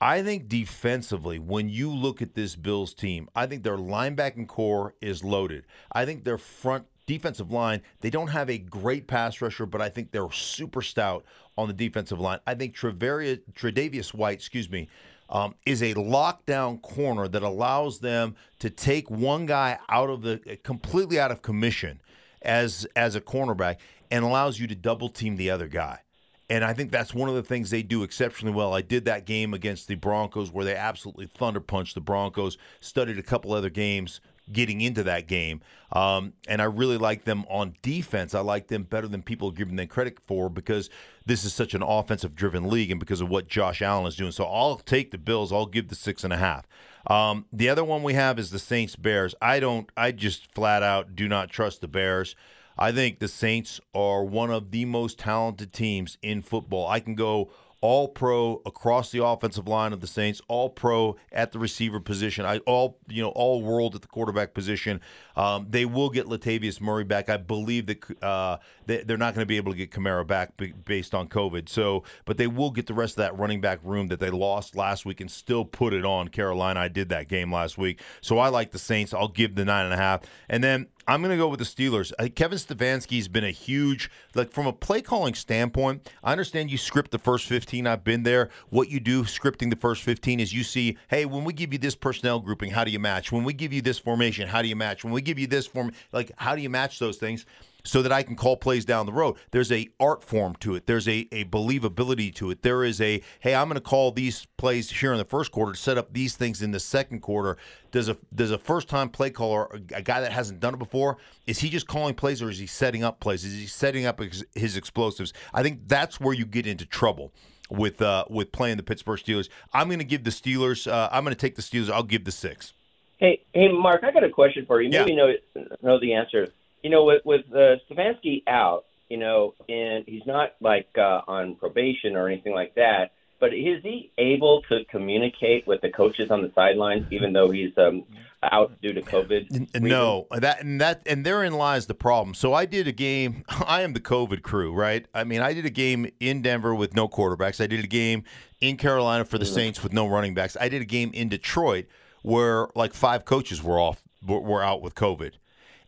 I 0.00 0.22
think 0.22 0.48
defensively, 0.48 1.38
when 1.38 1.70
you 1.70 1.90
look 1.90 2.20
at 2.20 2.34
this 2.34 2.54
Bills 2.54 2.92
team, 2.92 3.28
I 3.34 3.46
think 3.46 3.62
their 3.62 3.78
linebacking 3.78 4.46
core 4.46 4.94
is 5.00 5.24
loaded. 5.24 5.64
I 5.90 6.04
think 6.04 6.24
their 6.24 6.36
front 6.36 6.86
defensive 7.06 7.50
line, 7.50 7.80
they 8.00 8.10
don't 8.10 8.28
have 8.28 8.50
a 8.50 8.58
great 8.58 9.06
pass 9.06 9.40
rusher, 9.40 9.64
but 9.64 9.80
I 9.80 9.88
think 9.88 10.10
they're 10.10 10.30
super 10.30 10.82
stout 10.82 11.24
on 11.56 11.68
the 11.68 11.72
defensive 11.72 12.20
line. 12.20 12.40
I 12.46 12.54
think 12.54 12.76
Treveria, 12.76 13.40
Tredavious 13.54 14.12
White, 14.12 14.34
excuse 14.34 14.68
me, 14.68 14.88
um, 15.30 15.54
is 15.64 15.82
a 15.82 15.94
lockdown 15.94 16.82
corner 16.82 17.26
that 17.28 17.42
allows 17.42 18.00
them 18.00 18.36
to 18.58 18.68
take 18.68 19.10
one 19.10 19.46
guy 19.46 19.78
out 19.88 20.10
of 20.10 20.22
the 20.22 20.58
completely 20.62 21.18
out 21.18 21.30
of 21.30 21.42
commission 21.42 22.00
as 22.42 22.86
as 22.94 23.16
a 23.16 23.20
cornerback 23.20 23.76
and 24.10 24.24
allows 24.24 24.60
you 24.60 24.66
to 24.68 24.74
double 24.74 25.08
team 25.08 25.36
the 25.36 25.50
other 25.50 25.66
guy. 25.66 26.00
And 26.48 26.64
I 26.64 26.72
think 26.72 26.92
that's 26.92 27.12
one 27.12 27.28
of 27.28 27.34
the 27.34 27.42
things 27.42 27.70
they 27.70 27.82
do 27.82 28.02
exceptionally 28.02 28.54
well. 28.54 28.72
I 28.72 28.80
did 28.80 29.04
that 29.06 29.26
game 29.26 29.52
against 29.52 29.88
the 29.88 29.96
Broncos 29.96 30.52
where 30.52 30.64
they 30.64 30.76
absolutely 30.76 31.26
thunder 31.26 31.60
punched 31.60 31.94
the 31.94 32.00
Broncos. 32.00 32.56
Studied 32.80 33.18
a 33.18 33.22
couple 33.22 33.52
other 33.52 33.70
games 33.70 34.20
getting 34.52 34.80
into 34.80 35.02
that 35.02 35.26
game. 35.26 35.60
Um, 35.92 36.32
and 36.48 36.62
I 36.62 36.66
really 36.66 36.98
like 36.98 37.24
them 37.24 37.44
on 37.48 37.74
defense. 37.82 38.34
I 38.34 38.40
like 38.40 38.68
them 38.68 38.84
better 38.84 39.08
than 39.08 39.22
people 39.22 39.50
giving 39.50 39.76
them 39.76 39.88
credit 39.88 40.18
for 40.26 40.48
because 40.48 40.90
this 41.24 41.44
is 41.44 41.52
such 41.52 41.74
an 41.74 41.82
offensive 41.82 42.34
driven 42.34 42.68
league 42.68 42.90
and 42.90 43.00
because 43.00 43.20
of 43.20 43.28
what 43.28 43.48
Josh 43.48 43.82
Allen 43.82 44.06
is 44.06 44.16
doing. 44.16 44.32
So 44.32 44.44
I'll 44.44 44.76
take 44.76 45.10
the 45.10 45.18
Bills. 45.18 45.52
I'll 45.52 45.66
give 45.66 45.88
the 45.88 45.94
six 45.94 46.22
and 46.22 46.32
a 46.32 46.36
half. 46.36 46.66
Um, 47.08 47.46
the 47.52 47.68
other 47.68 47.84
one 47.84 48.02
we 48.02 48.14
have 48.14 48.38
is 48.38 48.50
the 48.50 48.58
Saints 48.58 48.96
Bears. 48.96 49.34
I 49.40 49.60
don't, 49.60 49.90
I 49.96 50.12
just 50.12 50.52
flat 50.52 50.82
out 50.82 51.14
do 51.14 51.28
not 51.28 51.50
trust 51.50 51.80
the 51.80 51.88
Bears. 51.88 52.34
I 52.78 52.92
think 52.92 53.18
the 53.18 53.28
Saints 53.28 53.80
are 53.94 54.24
one 54.24 54.50
of 54.50 54.70
the 54.70 54.84
most 54.84 55.18
talented 55.18 55.72
teams 55.72 56.18
in 56.22 56.42
football. 56.42 56.88
I 56.88 57.00
can 57.00 57.14
go 57.14 57.50
all 57.80 58.08
pro 58.08 58.62
across 58.66 59.10
the 59.10 59.24
offensive 59.24 59.68
line 59.68 59.92
of 59.92 60.00
the 60.00 60.06
Saints, 60.06 60.40
all 60.48 60.70
pro 60.70 61.16
at 61.30 61.52
the 61.52 61.58
receiver 61.58 62.00
position, 62.00 62.44
I 62.44 62.58
all 62.60 62.98
you 63.08 63.22
know 63.22 63.28
all 63.30 63.62
world 63.62 63.94
at 63.94 64.02
the 64.02 64.08
quarterback 64.08 64.54
position. 64.54 65.00
Um, 65.36 65.66
they 65.70 65.84
will 65.84 66.10
get 66.10 66.26
Latavius 66.26 66.80
Murray 66.80 67.04
back. 67.04 67.28
I 67.28 67.36
believe 67.36 67.86
that 67.86 68.22
uh, 68.22 68.58
they, 68.86 69.02
are 69.08 69.16
not 69.16 69.34
going 69.34 69.42
to 69.42 69.46
be 69.46 69.56
able 69.56 69.72
to 69.72 69.78
get 69.78 69.90
Kamara 69.90 70.26
back 70.26 70.52
based 70.84 71.14
on 71.14 71.28
COVID. 71.28 71.68
So, 71.68 72.04
but 72.24 72.36
they 72.36 72.46
will 72.46 72.70
get 72.70 72.86
the 72.86 72.94
rest 72.94 73.12
of 73.12 73.18
that 73.18 73.38
running 73.38 73.60
back 73.60 73.80
room 73.82 74.08
that 74.08 74.20
they 74.20 74.30
lost 74.30 74.76
last 74.76 75.04
week 75.04 75.20
and 75.20 75.30
still 75.30 75.64
put 75.64 75.92
it 75.92 76.04
on 76.04 76.28
Carolina. 76.28 76.80
I 76.80 76.88
did 76.88 77.08
that 77.10 77.28
game 77.28 77.52
last 77.52 77.78
week, 77.78 78.00
so 78.20 78.38
I 78.38 78.48
like 78.48 78.72
the 78.72 78.78
Saints. 78.78 79.12
I'll 79.12 79.28
give 79.28 79.54
the 79.54 79.64
nine 79.64 79.84
and 79.84 79.94
a 79.94 79.98
half, 79.98 80.22
and 80.48 80.62
then 80.62 80.86
I'm 81.08 81.22
going 81.22 81.30
to 81.30 81.36
go 81.36 81.46
with 81.46 81.60
the 81.60 81.64
Steelers. 81.64 82.12
Kevin 82.34 82.58
Stefanski's 82.58 83.28
been 83.28 83.44
a 83.44 83.52
huge, 83.52 84.10
like 84.34 84.50
from 84.50 84.66
a 84.66 84.72
play 84.72 85.00
calling 85.00 85.34
standpoint. 85.34 86.10
I 86.24 86.32
understand 86.32 86.68
you 86.68 86.78
script 86.78 87.12
the 87.12 87.18
first 87.18 87.46
15. 87.46 87.86
I've 87.86 88.02
been 88.02 88.24
there. 88.24 88.50
What 88.70 88.88
you 88.88 88.98
do 88.98 89.22
scripting 89.22 89.70
the 89.70 89.76
first 89.76 90.02
15 90.02 90.40
is 90.40 90.52
you 90.52 90.64
see, 90.64 90.96
hey, 91.08 91.24
when 91.24 91.44
we 91.44 91.52
give 91.52 91.72
you 91.72 91.78
this 91.78 91.94
personnel 91.94 92.40
grouping, 92.40 92.72
how 92.72 92.82
do 92.82 92.90
you 92.90 92.98
match? 92.98 93.30
When 93.30 93.44
we 93.44 93.52
give 93.52 93.72
you 93.72 93.82
this 93.82 94.00
formation, 94.00 94.48
how 94.48 94.62
do 94.62 94.68
you 94.68 94.74
match? 94.74 95.04
When 95.04 95.12
we 95.12 95.22
give 95.22 95.38
you 95.38 95.46
this 95.46 95.68
form, 95.68 95.92
like 96.10 96.32
how 96.36 96.56
do 96.56 96.62
you 96.62 96.70
match 96.70 96.98
those 96.98 97.18
things? 97.18 97.46
So 97.86 98.02
that 98.02 98.12
I 98.12 98.22
can 98.22 98.36
call 98.36 98.56
plays 98.56 98.84
down 98.84 99.06
the 99.06 99.12
road. 99.12 99.36
There's 99.52 99.70
a 99.70 99.88
art 100.00 100.22
form 100.22 100.56
to 100.56 100.74
it. 100.74 100.86
There's 100.86 101.08
a, 101.08 101.28
a 101.32 101.44
believability 101.44 102.34
to 102.34 102.50
it. 102.50 102.62
There 102.62 102.84
is 102.84 103.00
a 103.00 103.22
hey, 103.40 103.54
I'm 103.54 103.68
going 103.68 103.76
to 103.76 103.80
call 103.80 104.10
these 104.10 104.46
plays 104.56 104.90
here 104.90 105.12
in 105.12 105.18
the 105.18 105.24
first 105.24 105.52
quarter 105.52 105.72
to 105.72 105.78
set 105.78 105.96
up 105.96 106.12
these 106.12 106.36
things 106.36 106.62
in 106.62 106.72
the 106.72 106.80
second 106.80 107.20
quarter. 107.20 107.56
Does 107.92 108.08
a 108.08 108.16
does 108.34 108.50
a 108.50 108.58
first 108.58 108.88
time 108.88 109.08
play 109.08 109.30
caller, 109.30 109.68
a 109.94 110.02
guy 110.02 110.20
that 110.20 110.32
hasn't 110.32 110.60
done 110.60 110.74
it 110.74 110.78
before, 110.78 111.16
is 111.46 111.60
he 111.60 111.70
just 111.70 111.86
calling 111.86 112.14
plays 112.14 112.42
or 112.42 112.50
is 112.50 112.58
he 112.58 112.66
setting 112.66 113.04
up 113.04 113.20
plays? 113.20 113.44
Is 113.44 113.54
he 113.54 113.66
setting 113.66 114.04
up 114.04 114.20
his, 114.20 114.44
his 114.54 114.76
explosives? 114.76 115.32
I 115.54 115.62
think 115.62 115.86
that's 115.86 116.20
where 116.20 116.34
you 116.34 116.44
get 116.44 116.66
into 116.66 116.84
trouble 116.84 117.32
with 117.70 118.02
uh, 118.02 118.24
with 118.28 118.52
playing 118.52 118.76
the 118.76 118.82
Pittsburgh 118.82 119.20
Steelers. 119.20 119.48
I'm 119.72 119.88
going 119.88 120.00
to 120.00 120.04
give 120.04 120.24
the 120.24 120.30
Steelers. 120.30 120.90
Uh, 120.90 121.08
I'm 121.12 121.24
going 121.24 121.34
to 121.34 121.40
take 121.40 121.54
the 121.54 121.62
Steelers. 121.62 121.90
I'll 121.90 122.02
give 122.02 122.24
the 122.24 122.32
six. 122.32 122.72
Hey, 123.18 123.40
hey, 123.54 123.68
Mark, 123.68 124.04
I 124.04 124.10
got 124.10 124.24
a 124.24 124.28
question 124.28 124.66
for 124.66 124.82
you. 124.82 124.90
Maybe 124.90 125.12
yeah. 125.12 125.16
know 125.54 125.64
know 125.82 126.00
the 126.00 126.14
answer 126.14 126.48
you 126.86 126.90
know, 126.90 127.02
with 127.02 127.22
with 127.24 127.44
uh, 127.52 127.82
Stefanski 127.90 128.44
out, 128.46 128.84
you 129.08 129.16
know, 129.16 129.54
and 129.68 130.04
he's 130.06 130.24
not 130.24 130.52
like 130.60 130.86
uh, 130.96 131.20
on 131.26 131.56
probation 131.56 132.14
or 132.14 132.28
anything 132.28 132.54
like 132.54 132.76
that. 132.76 133.10
But 133.40 133.54
is 133.54 133.82
he 133.82 134.12
able 134.18 134.62
to 134.68 134.84
communicate 134.84 135.66
with 135.66 135.80
the 135.80 135.90
coaches 135.90 136.30
on 136.30 136.42
the 136.42 136.52
sidelines, 136.54 137.06
even 137.10 137.32
though 137.32 137.50
he's 137.50 137.76
um, 137.76 138.04
out 138.40 138.80
due 138.80 138.92
to 138.92 139.02
COVID? 139.02 139.80
No, 139.80 140.28
that 140.30 140.62
and 140.62 140.80
that 140.80 141.02
and 141.06 141.26
therein 141.26 141.54
lies 141.54 141.86
the 141.86 141.94
problem. 141.94 142.34
So 142.34 142.54
I 142.54 142.66
did 142.66 142.86
a 142.86 142.92
game. 142.92 143.42
I 143.48 143.82
am 143.82 143.92
the 143.92 144.00
COVID 144.00 144.42
crew, 144.42 144.72
right? 144.72 145.04
I 145.12 145.24
mean, 145.24 145.40
I 145.40 145.54
did 145.54 145.66
a 145.66 145.70
game 145.70 146.08
in 146.20 146.40
Denver 146.40 146.72
with 146.72 146.94
no 146.94 147.08
quarterbacks. 147.08 147.60
I 147.60 147.66
did 147.66 147.82
a 147.82 147.88
game 147.88 148.22
in 148.60 148.76
Carolina 148.76 149.24
for 149.24 149.38
the 149.38 149.44
mm-hmm. 149.44 149.54
Saints 149.54 149.82
with 149.82 149.92
no 149.92 150.06
running 150.06 150.34
backs. 150.34 150.56
I 150.60 150.68
did 150.68 150.82
a 150.82 150.86
game 150.86 151.10
in 151.12 151.30
Detroit 151.30 151.86
where 152.22 152.68
like 152.76 152.94
five 152.94 153.24
coaches 153.24 153.60
were 153.60 153.80
off, 153.80 154.04
were 154.24 154.62
out 154.62 154.82
with 154.82 154.94
COVID. 154.94 155.32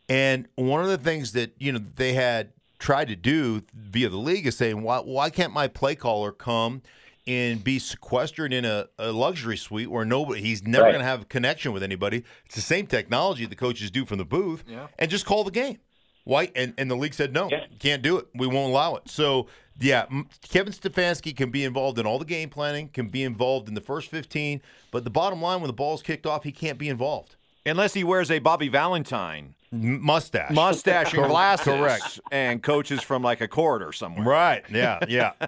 And 0.08 0.48
one 0.54 0.82
of 0.82 0.88
the 0.88 0.98
things 0.98 1.32
that 1.32 1.52
you 1.58 1.72
know 1.72 1.80
they 1.96 2.14
had 2.14 2.52
tried 2.78 3.08
to 3.08 3.16
do 3.16 3.62
via 3.74 4.08
the 4.08 4.16
league 4.16 4.46
is 4.46 4.56
saying, 4.56 4.82
why, 4.82 4.98
why 4.98 5.30
can't 5.30 5.52
my 5.52 5.68
play 5.68 5.94
caller 5.94 6.32
come 6.32 6.82
and 7.26 7.62
be 7.62 7.78
sequestered 7.78 8.52
in 8.52 8.64
a, 8.64 8.86
a 8.98 9.12
luxury 9.12 9.56
suite 9.56 9.90
where 9.90 10.04
nobody 10.04 10.40
he's 10.40 10.62
never 10.62 10.84
right. 10.84 10.92
going 10.92 11.00
to 11.00 11.06
have 11.06 11.22
a 11.22 11.26
connection 11.26 11.72
with 11.72 11.82
anybody? 11.82 12.24
It's 12.46 12.54
the 12.54 12.60
same 12.60 12.86
technology 12.86 13.44
the 13.46 13.56
coaches 13.56 13.90
do 13.90 14.04
from 14.04 14.18
the 14.18 14.24
booth, 14.24 14.64
yeah. 14.66 14.86
and 14.98 15.10
just 15.10 15.26
call 15.26 15.44
the 15.44 15.50
game. 15.50 15.78
Why? 16.24 16.50
And, 16.54 16.74
and 16.76 16.90
the 16.90 16.96
league 16.96 17.14
said 17.14 17.32
no, 17.32 17.48
yeah. 17.50 17.64
can't 17.78 18.02
do 18.02 18.18
it. 18.18 18.26
We 18.34 18.46
won't 18.46 18.70
allow 18.70 18.96
it. 18.96 19.08
So 19.08 19.48
yeah, 19.80 20.06
Kevin 20.48 20.72
Stefanski 20.72 21.34
can 21.36 21.50
be 21.50 21.64
involved 21.64 21.98
in 21.98 22.06
all 22.06 22.18
the 22.18 22.24
game 22.24 22.50
planning, 22.50 22.88
can 22.88 23.08
be 23.08 23.22
involved 23.22 23.68
in 23.68 23.74
the 23.74 23.80
first 23.80 24.10
15, 24.10 24.60
but 24.90 25.04
the 25.04 25.10
bottom 25.10 25.40
line, 25.40 25.60
when 25.60 25.68
the 25.68 25.74
ball's 25.74 26.02
kicked 26.02 26.26
off, 26.26 26.44
he 26.44 26.52
can't 26.52 26.78
be 26.78 26.88
involved. 26.88 27.36
Unless 27.64 27.94
he 27.94 28.04
wears 28.04 28.30
a 28.30 28.38
Bobby 28.38 28.68
Valentine 28.68 29.54
mustache, 29.70 30.50
mustache 30.50 31.14
and 31.14 31.26
glasses, 31.26 31.66
correct, 31.66 32.20
and 32.30 32.62
coaches 32.62 33.02
from 33.02 33.22
like 33.22 33.40
a 33.40 33.48
corridor 33.48 33.92
somewhere. 33.92 34.26
Right? 34.26 34.64
Yeah, 34.70 35.00
yeah. 35.08 35.32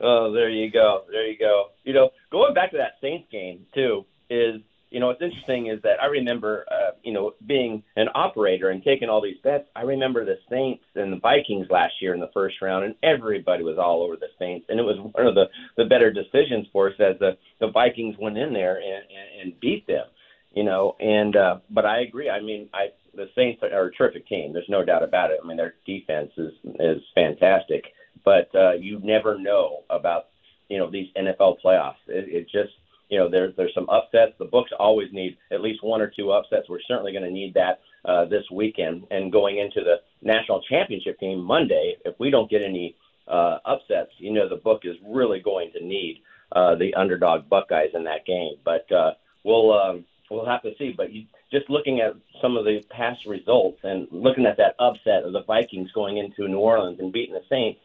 oh, 0.00 0.32
there 0.32 0.48
you 0.48 0.70
go, 0.70 1.04
there 1.10 1.26
you 1.26 1.38
go. 1.38 1.70
You 1.84 1.92
know, 1.94 2.10
going 2.30 2.54
back 2.54 2.70
to 2.72 2.76
that 2.78 2.94
Saints 3.00 3.28
game 3.30 3.66
too 3.74 4.04
is 4.30 4.60
you 4.90 5.00
know 5.00 5.06
what's 5.06 5.22
interesting 5.22 5.68
is 5.68 5.80
that 5.82 6.00
I 6.02 6.06
remember 6.06 6.66
uh, 6.70 6.92
you 7.02 7.12
know 7.12 7.34
being 7.46 7.82
an 7.96 8.08
operator 8.14 8.70
and 8.70 8.82
taking 8.84 9.08
all 9.08 9.22
these 9.22 9.38
bets. 9.42 9.64
I 9.74 9.82
remember 9.82 10.24
the 10.24 10.36
Saints 10.50 10.84
and 10.94 11.12
the 11.12 11.18
Vikings 11.18 11.66
last 11.70 11.94
year 12.00 12.14
in 12.14 12.20
the 12.20 12.30
first 12.34 12.56
round, 12.60 12.84
and 12.84 12.94
everybody 13.02 13.64
was 13.64 13.78
all 13.78 14.02
over 14.02 14.16
the 14.16 14.28
Saints, 14.38 14.66
and 14.68 14.78
it 14.78 14.82
was 14.82 14.98
one 15.12 15.26
of 15.26 15.34
the 15.34 15.46
the 15.76 15.86
better 15.86 16.12
decisions 16.12 16.66
for 16.72 16.88
us 16.88 16.94
as 17.00 17.18
the 17.18 17.36
the 17.60 17.70
Vikings 17.70 18.16
went 18.18 18.36
in 18.36 18.52
there 18.52 18.76
and, 18.76 19.04
and, 19.04 19.42
and 19.42 19.60
beat 19.60 19.86
them 19.86 20.04
you 20.54 20.64
know. 20.64 20.96
And 21.00 21.36
uh, 21.36 21.58
but 21.70 21.86
I 21.86 22.00
agree. 22.00 22.30
I 22.30 22.40
mean, 22.40 22.68
I 22.72 22.88
the 23.14 23.28
Saints 23.34 23.62
are 23.62 23.86
a 23.86 23.92
terrific 23.92 24.26
team. 24.26 24.52
There's 24.52 24.68
no 24.68 24.84
doubt 24.84 25.02
about 25.02 25.30
it. 25.30 25.40
I 25.42 25.46
mean, 25.46 25.56
their 25.56 25.74
defense 25.86 26.30
is 26.36 26.52
is 26.80 27.02
fantastic, 27.14 27.84
but 28.24 28.50
uh, 28.54 28.72
you 28.72 29.00
never 29.02 29.38
know 29.38 29.84
about 29.90 30.26
you 30.68 30.78
know 30.78 30.90
these 30.90 31.08
NFL 31.16 31.56
playoffs. 31.64 32.02
It, 32.08 32.28
it 32.28 32.42
just 32.44 32.72
you 33.08 33.18
know 33.18 33.28
there's 33.28 33.54
there's 33.56 33.74
some 33.74 33.88
upsets. 33.90 34.32
The 34.38 34.46
books 34.46 34.70
always 34.78 35.12
need 35.12 35.36
at 35.50 35.60
least 35.60 35.82
one 35.82 36.00
or 36.00 36.10
two 36.14 36.32
upsets. 36.32 36.68
We're 36.68 36.80
certainly 36.88 37.12
going 37.12 37.24
to 37.24 37.30
need 37.30 37.54
that 37.54 37.80
uh, 38.04 38.24
this 38.24 38.44
weekend. 38.50 39.04
And 39.10 39.30
going 39.30 39.58
into 39.58 39.80
the 39.80 39.96
national 40.22 40.62
championship 40.62 41.20
game 41.20 41.40
Monday, 41.40 41.96
if 42.04 42.14
we 42.18 42.30
don't 42.30 42.50
get 42.50 42.64
any 42.64 42.96
uh, 43.28 43.58
upsets, 43.66 44.10
you 44.18 44.32
know 44.32 44.48
the 44.48 44.56
book 44.56 44.82
is 44.84 44.96
really 45.06 45.40
going 45.40 45.70
to 45.72 45.84
need 45.84 46.22
uh, 46.52 46.74
the 46.76 46.94
underdog 46.94 47.48
Buckeyes 47.48 47.90
in 47.94 48.04
that 48.04 48.24
game. 48.26 48.54
But 48.64 48.90
uh, 48.90 49.12
we'll 49.44 49.72
um, 49.72 50.04
we'll 50.32 50.46
have 50.46 50.62
to 50.62 50.72
see. 50.78 50.92
But 50.96 51.12
you, 51.12 51.26
just 51.50 51.68
looking 51.68 52.00
at 52.00 52.14
some 52.40 52.56
of 52.56 52.64
the 52.64 52.82
past 52.90 53.26
results 53.26 53.78
and 53.82 54.08
looking 54.10 54.46
at 54.46 54.56
that 54.56 54.74
upset 54.78 55.24
of 55.24 55.32
the 55.32 55.44
Vikings 55.44 55.90
going 55.92 56.18
into 56.18 56.48
New 56.48 56.58
Orleans 56.58 56.98
and 57.00 57.12
beating 57.12 57.34
the 57.34 57.42
Saints, 57.48 57.80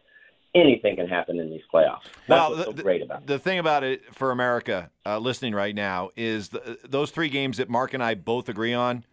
anything 0.56 0.96
can 0.96 1.08
happen 1.08 1.40
in 1.40 1.50
these 1.50 1.62
playoffs. 1.74 2.04
That's 2.28 2.30
well, 2.30 2.52
what's 2.52 2.66
so 2.66 2.72
the, 2.72 2.84
great 2.84 3.02
about 3.02 3.22
it. 3.22 3.28
The 3.28 3.40
thing 3.40 3.60
about 3.60 3.84
it 3.84 4.16
for 4.16 4.32
America 4.32 4.90
uh, 5.06 5.20
listening 5.20 5.54
right 5.54 5.76
now 5.76 6.10
is 6.16 6.50
the, 6.50 6.80
those 6.88 7.12
three 7.12 7.30
games 7.30 7.58
that 7.58 7.70
Mark 7.70 7.94
and 7.94 8.04
I 8.04 8.16
both 8.16 8.50
agree 8.50 8.74
on. 8.74 9.04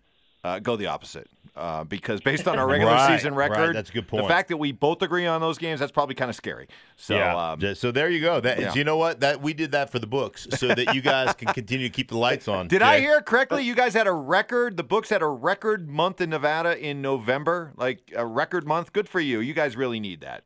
Uh, 0.43 0.59
go 0.59 0.77
the 0.77 0.87
opposite. 0.87 1.29
Uh, 1.57 1.85
because 1.85 2.21
based 2.21 2.49
on 2.49 2.59
our 2.59 2.67
regular 2.69 2.93
Right, 2.93 3.17
season 3.17 3.35
right, 3.35 3.51
record, 3.51 3.77
that's 3.77 3.91
a 3.91 3.93
good 3.93 4.09
point. 4.09 4.25
The 4.25 4.29
fact 4.29 4.49
that 4.49 4.57
we 4.57 4.73
both 4.73 5.03
agree 5.03 5.27
on 5.27 5.41
those 5.41 5.59
games, 5.59 5.81
that's 5.81 5.93
probably 5.93 6.15
kind 6.15 6.29
of 6.29 6.37
scary. 6.37 6.69
So, 6.97 7.15
yeah. 7.15 7.53
um, 7.53 7.75
so 7.75 7.91
there 7.91 8.11
you 8.11 8.21
go. 8.21 8.41
That 8.41 8.59
yeah. 8.59 8.75
you 8.75 8.85
know 8.85 8.97
what? 8.97 9.21
That 9.21 9.41
we 9.41 9.55
did 9.55 9.73
that 9.73 9.91
for 9.91 9.99
the 9.99 10.07
books 10.07 10.47
so 10.51 10.69
that 10.69 10.95
you 10.95 11.01
guys 11.01 11.35
can 11.35 11.49
continue 11.53 11.89
to 11.89 11.93
keep 11.93 12.09
the 12.09 12.19
lights 12.19 12.49
on. 12.49 12.69
did 12.69 12.83
I 12.83 13.01
hear 13.01 13.21
correctly? 13.21 13.65
You 13.65 13.75
guys 13.75 13.95
had 13.95 14.07
a 14.07 14.13
record. 14.13 14.77
The 14.77 14.85
books 14.85 15.11
had 15.11 15.23
a 15.23 15.29
record 15.29 15.89
month 15.89 16.21
in 16.21 16.31
Nevada 16.31 16.79
in 16.79 17.01
November, 17.01 17.73
like 17.77 18.13
a 18.15 18.27
record 18.27 18.67
month. 18.67 18.93
Good 18.93 19.09
for 19.09 19.21
you. 19.21 19.41
You 19.41 19.55
guys 19.55 19.77
really 19.77 20.01
need 20.01 20.21
that. 20.21 20.45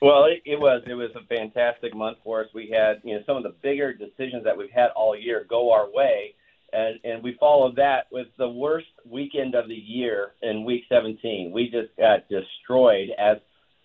Well, 0.00 0.24
it, 0.24 0.42
it 0.44 0.60
was 0.60 0.82
it 0.86 0.94
was 0.94 1.10
a 1.16 1.24
fantastic 1.26 1.94
month 1.94 2.18
for 2.24 2.42
us. 2.42 2.48
We 2.54 2.70
had 2.70 3.00
you 3.04 3.14
know 3.14 3.20
some 3.26 3.36
of 3.36 3.42
the 3.42 3.54
bigger 3.62 3.92
decisions 3.92 4.44
that 4.44 4.56
we've 4.56 4.70
had 4.70 4.90
all 4.96 5.16
year 5.16 5.46
go 5.48 5.72
our 5.72 5.90
way, 5.90 6.34
and 6.72 6.98
and 7.04 7.22
we 7.22 7.36
followed 7.38 7.76
that 7.76 8.06
with 8.10 8.28
the 8.38 8.48
worst 8.48 8.86
weekend 9.08 9.54
of 9.54 9.68
the 9.68 9.74
year 9.74 10.32
in 10.42 10.64
Week 10.64 10.84
17. 10.88 11.50
We 11.52 11.64
just 11.64 11.96
got 11.98 12.28
destroyed 12.28 13.10
as 13.18 13.38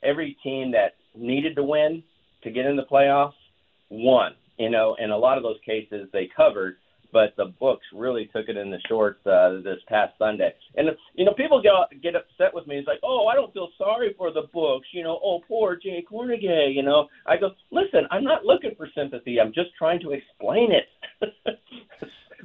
every 0.03 0.37
team 0.43 0.71
that 0.71 0.95
needed 1.15 1.55
to 1.55 1.63
win 1.63 2.03
to 2.43 2.51
get 2.51 2.65
in 2.65 2.75
the 2.75 2.85
playoffs 2.91 3.33
won. 3.89 4.33
You 4.57 4.69
know, 4.69 4.95
in 4.99 5.11
a 5.11 5.17
lot 5.17 5.37
of 5.37 5.43
those 5.43 5.59
cases 5.65 6.07
they 6.11 6.29
covered, 6.35 6.77
but 7.11 7.33
the 7.37 7.53
books 7.59 7.85
really 7.93 8.29
took 8.33 8.49
it 8.49 8.57
in 8.57 8.71
the 8.71 8.79
shorts 8.87 9.25
uh, 9.25 9.61
this 9.63 9.79
past 9.87 10.13
Sunday. 10.17 10.53
And 10.75 10.89
you 11.13 11.25
know, 11.25 11.33
people 11.33 11.61
get 11.61 12.01
get 12.01 12.15
upset 12.15 12.53
with 12.53 12.67
me. 12.67 12.77
It's 12.77 12.87
like, 12.87 12.99
oh, 13.03 13.27
I 13.27 13.35
don't 13.35 13.53
feel 13.53 13.69
sorry 13.77 14.13
for 14.17 14.31
the 14.31 14.43
books. 14.53 14.87
You 14.93 15.03
know, 15.03 15.19
oh, 15.23 15.41
poor 15.47 15.75
Jay 15.75 16.03
Kornegay. 16.09 16.73
You 16.73 16.83
know, 16.83 17.07
I 17.25 17.37
go, 17.37 17.51
listen, 17.71 18.07
I'm 18.11 18.23
not 18.23 18.45
looking 18.45 18.71
for 18.75 18.87
sympathy. 18.95 19.39
I'm 19.39 19.53
just 19.53 19.69
trying 19.77 19.99
to 20.01 20.11
explain 20.11 20.69
it. 20.71 21.33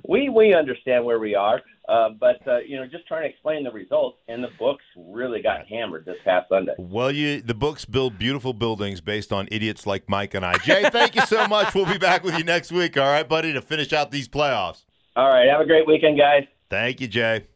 we 0.09 0.29
we 0.29 0.55
understand 0.55 1.05
where 1.05 1.19
we 1.19 1.35
are, 1.35 1.61
uh, 1.89 2.11
but 2.19 2.47
uh, 2.47 2.59
you 2.59 2.77
know, 2.77 2.87
just 2.87 3.07
trying 3.07 3.23
to 3.23 3.29
explain 3.29 3.65
the 3.65 3.71
results. 3.71 4.19
And 4.29 4.43
the 4.43 4.51
books 4.59 4.85
really 4.97 5.43
got 5.43 5.67
hammered 5.67 6.05
this 6.05 6.17
past 6.25 6.49
Sunday. 6.49 6.73
Well, 6.79 7.11
you 7.11 7.41
the 7.43 7.55
books 7.55 7.85
build 7.85 8.19
beautiful 8.19 8.53
buildings 8.53 9.01
based 9.01 9.33
on 9.33 9.49
idiots 9.51 9.87
like 9.87 10.09
Mike 10.09 10.35
and 10.35 10.45
I. 10.45 10.59
Jay, 10.59 10.89
thank 10.91 11.15
you 11.15 11.23
so 11.23 11.47
much. 11.49 11.75
We'll 11.75 11.87
be 11.87 11.99
back 11.99 12.25
with 12.25 12.37
you 12.37 12.45
next 12.45 12.73
week. 12.73 12.97
All 12.97 13.11
right, 13.11 13.29
buddy, 13.29 13.53
to 13.53 13.61
finish 13.61 13.93
out 13.93 14.11
these 14.11 14.29
playoffs. 14.29 14.85
All 15.17 15.29
right, 15.29 15.49
have 15.49 15.61
a 15.61 15.67
great 15.67 15.87
weekend, 15.87 16.19
guys. 16.19 16.45
Thank 16.71 17.01
you, 17.01 17.09
Jay. 17.09 17.47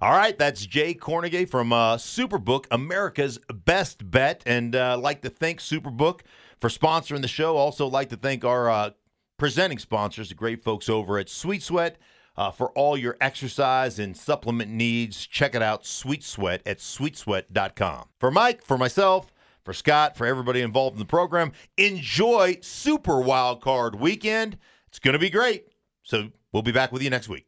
All 0.00 0.12
right, 0.12 0.36
that's 0.38 0.64
Jay 0.66 0.94
Kornegay 0.94 1.48
from 1.48 1.72
uh, 1.72 1.96
Superbook, 1.96 2.66
America's 2.70 3.38
best 3.52 4.10
bet, 4.10 4.42
and 4.44 4.76
uh, 4.76 4.98
like 4.98 5.22
to 5.22 5.30
thank 5.30 5.60
Superbook 5.60 6.20
for 6.60 6.68
sponsoring 6.68 7.22
the 7.22 7.28
show. 7.28 7.56
Also, 7.56 7.86
like 7.86 8.10
to 8.10 8.16
thank 8.16 8.44
our 8.44 8.68
uh, 8.68 8.90
presenting 9.36 9.78
sponsors, 9.78 10.28
the 10.28 10.34
great 10.34 10.62
folks 10.62 10.88
over 10.88 11.18
at 11.18 11.28
Sweet 11.28 11.62
Sweat. 11.62 11.96
Uh, 12.36 12.50
for 12.50 12.70
all 12.72 12.98
your 12.98 13.16
exercise 13.18 13.98
and 13.98 14.14
supplement 14.14 14.70
needs, 14.70 15.26
check 15.26 15.54
it 15.54 15.62
out, 15.62 15.86
Sweet 15.86 16.22
Sweat 16.22 16.60
at 16.66 16.78
sweetsweat.com. 16.78 18.08
For 18.20 18.30
Mike, 18.30 18.62
for 18.62 18.76
myself, 18.76 19.32
for 19.64 19.72
Scott, 19.72 20.16
for 20.16 20.26
everybody 20.26 20.60
involved 20.60 20.96
in 20.96 20.98
the 20.98 21.06
program, 21.06 21.52
enjoy 21.78 22.58
Super 22.60 23.20
Wild 23.20 23.62
Card 23.62 23.96
Weekend. 23.96 24.58
It's 24.88 24.98
going 24.98 25.14
to 25.14 25.18
be 25.18 25.30
great. 25.30 25.68
So 26.02 26.30
we'll 26.52 26.62
be 26.62 26.72
back 26.72 26.92
with 26.92 27.02
you 27.02 27.10
next 27.10 27.28
week. 27.28 27.46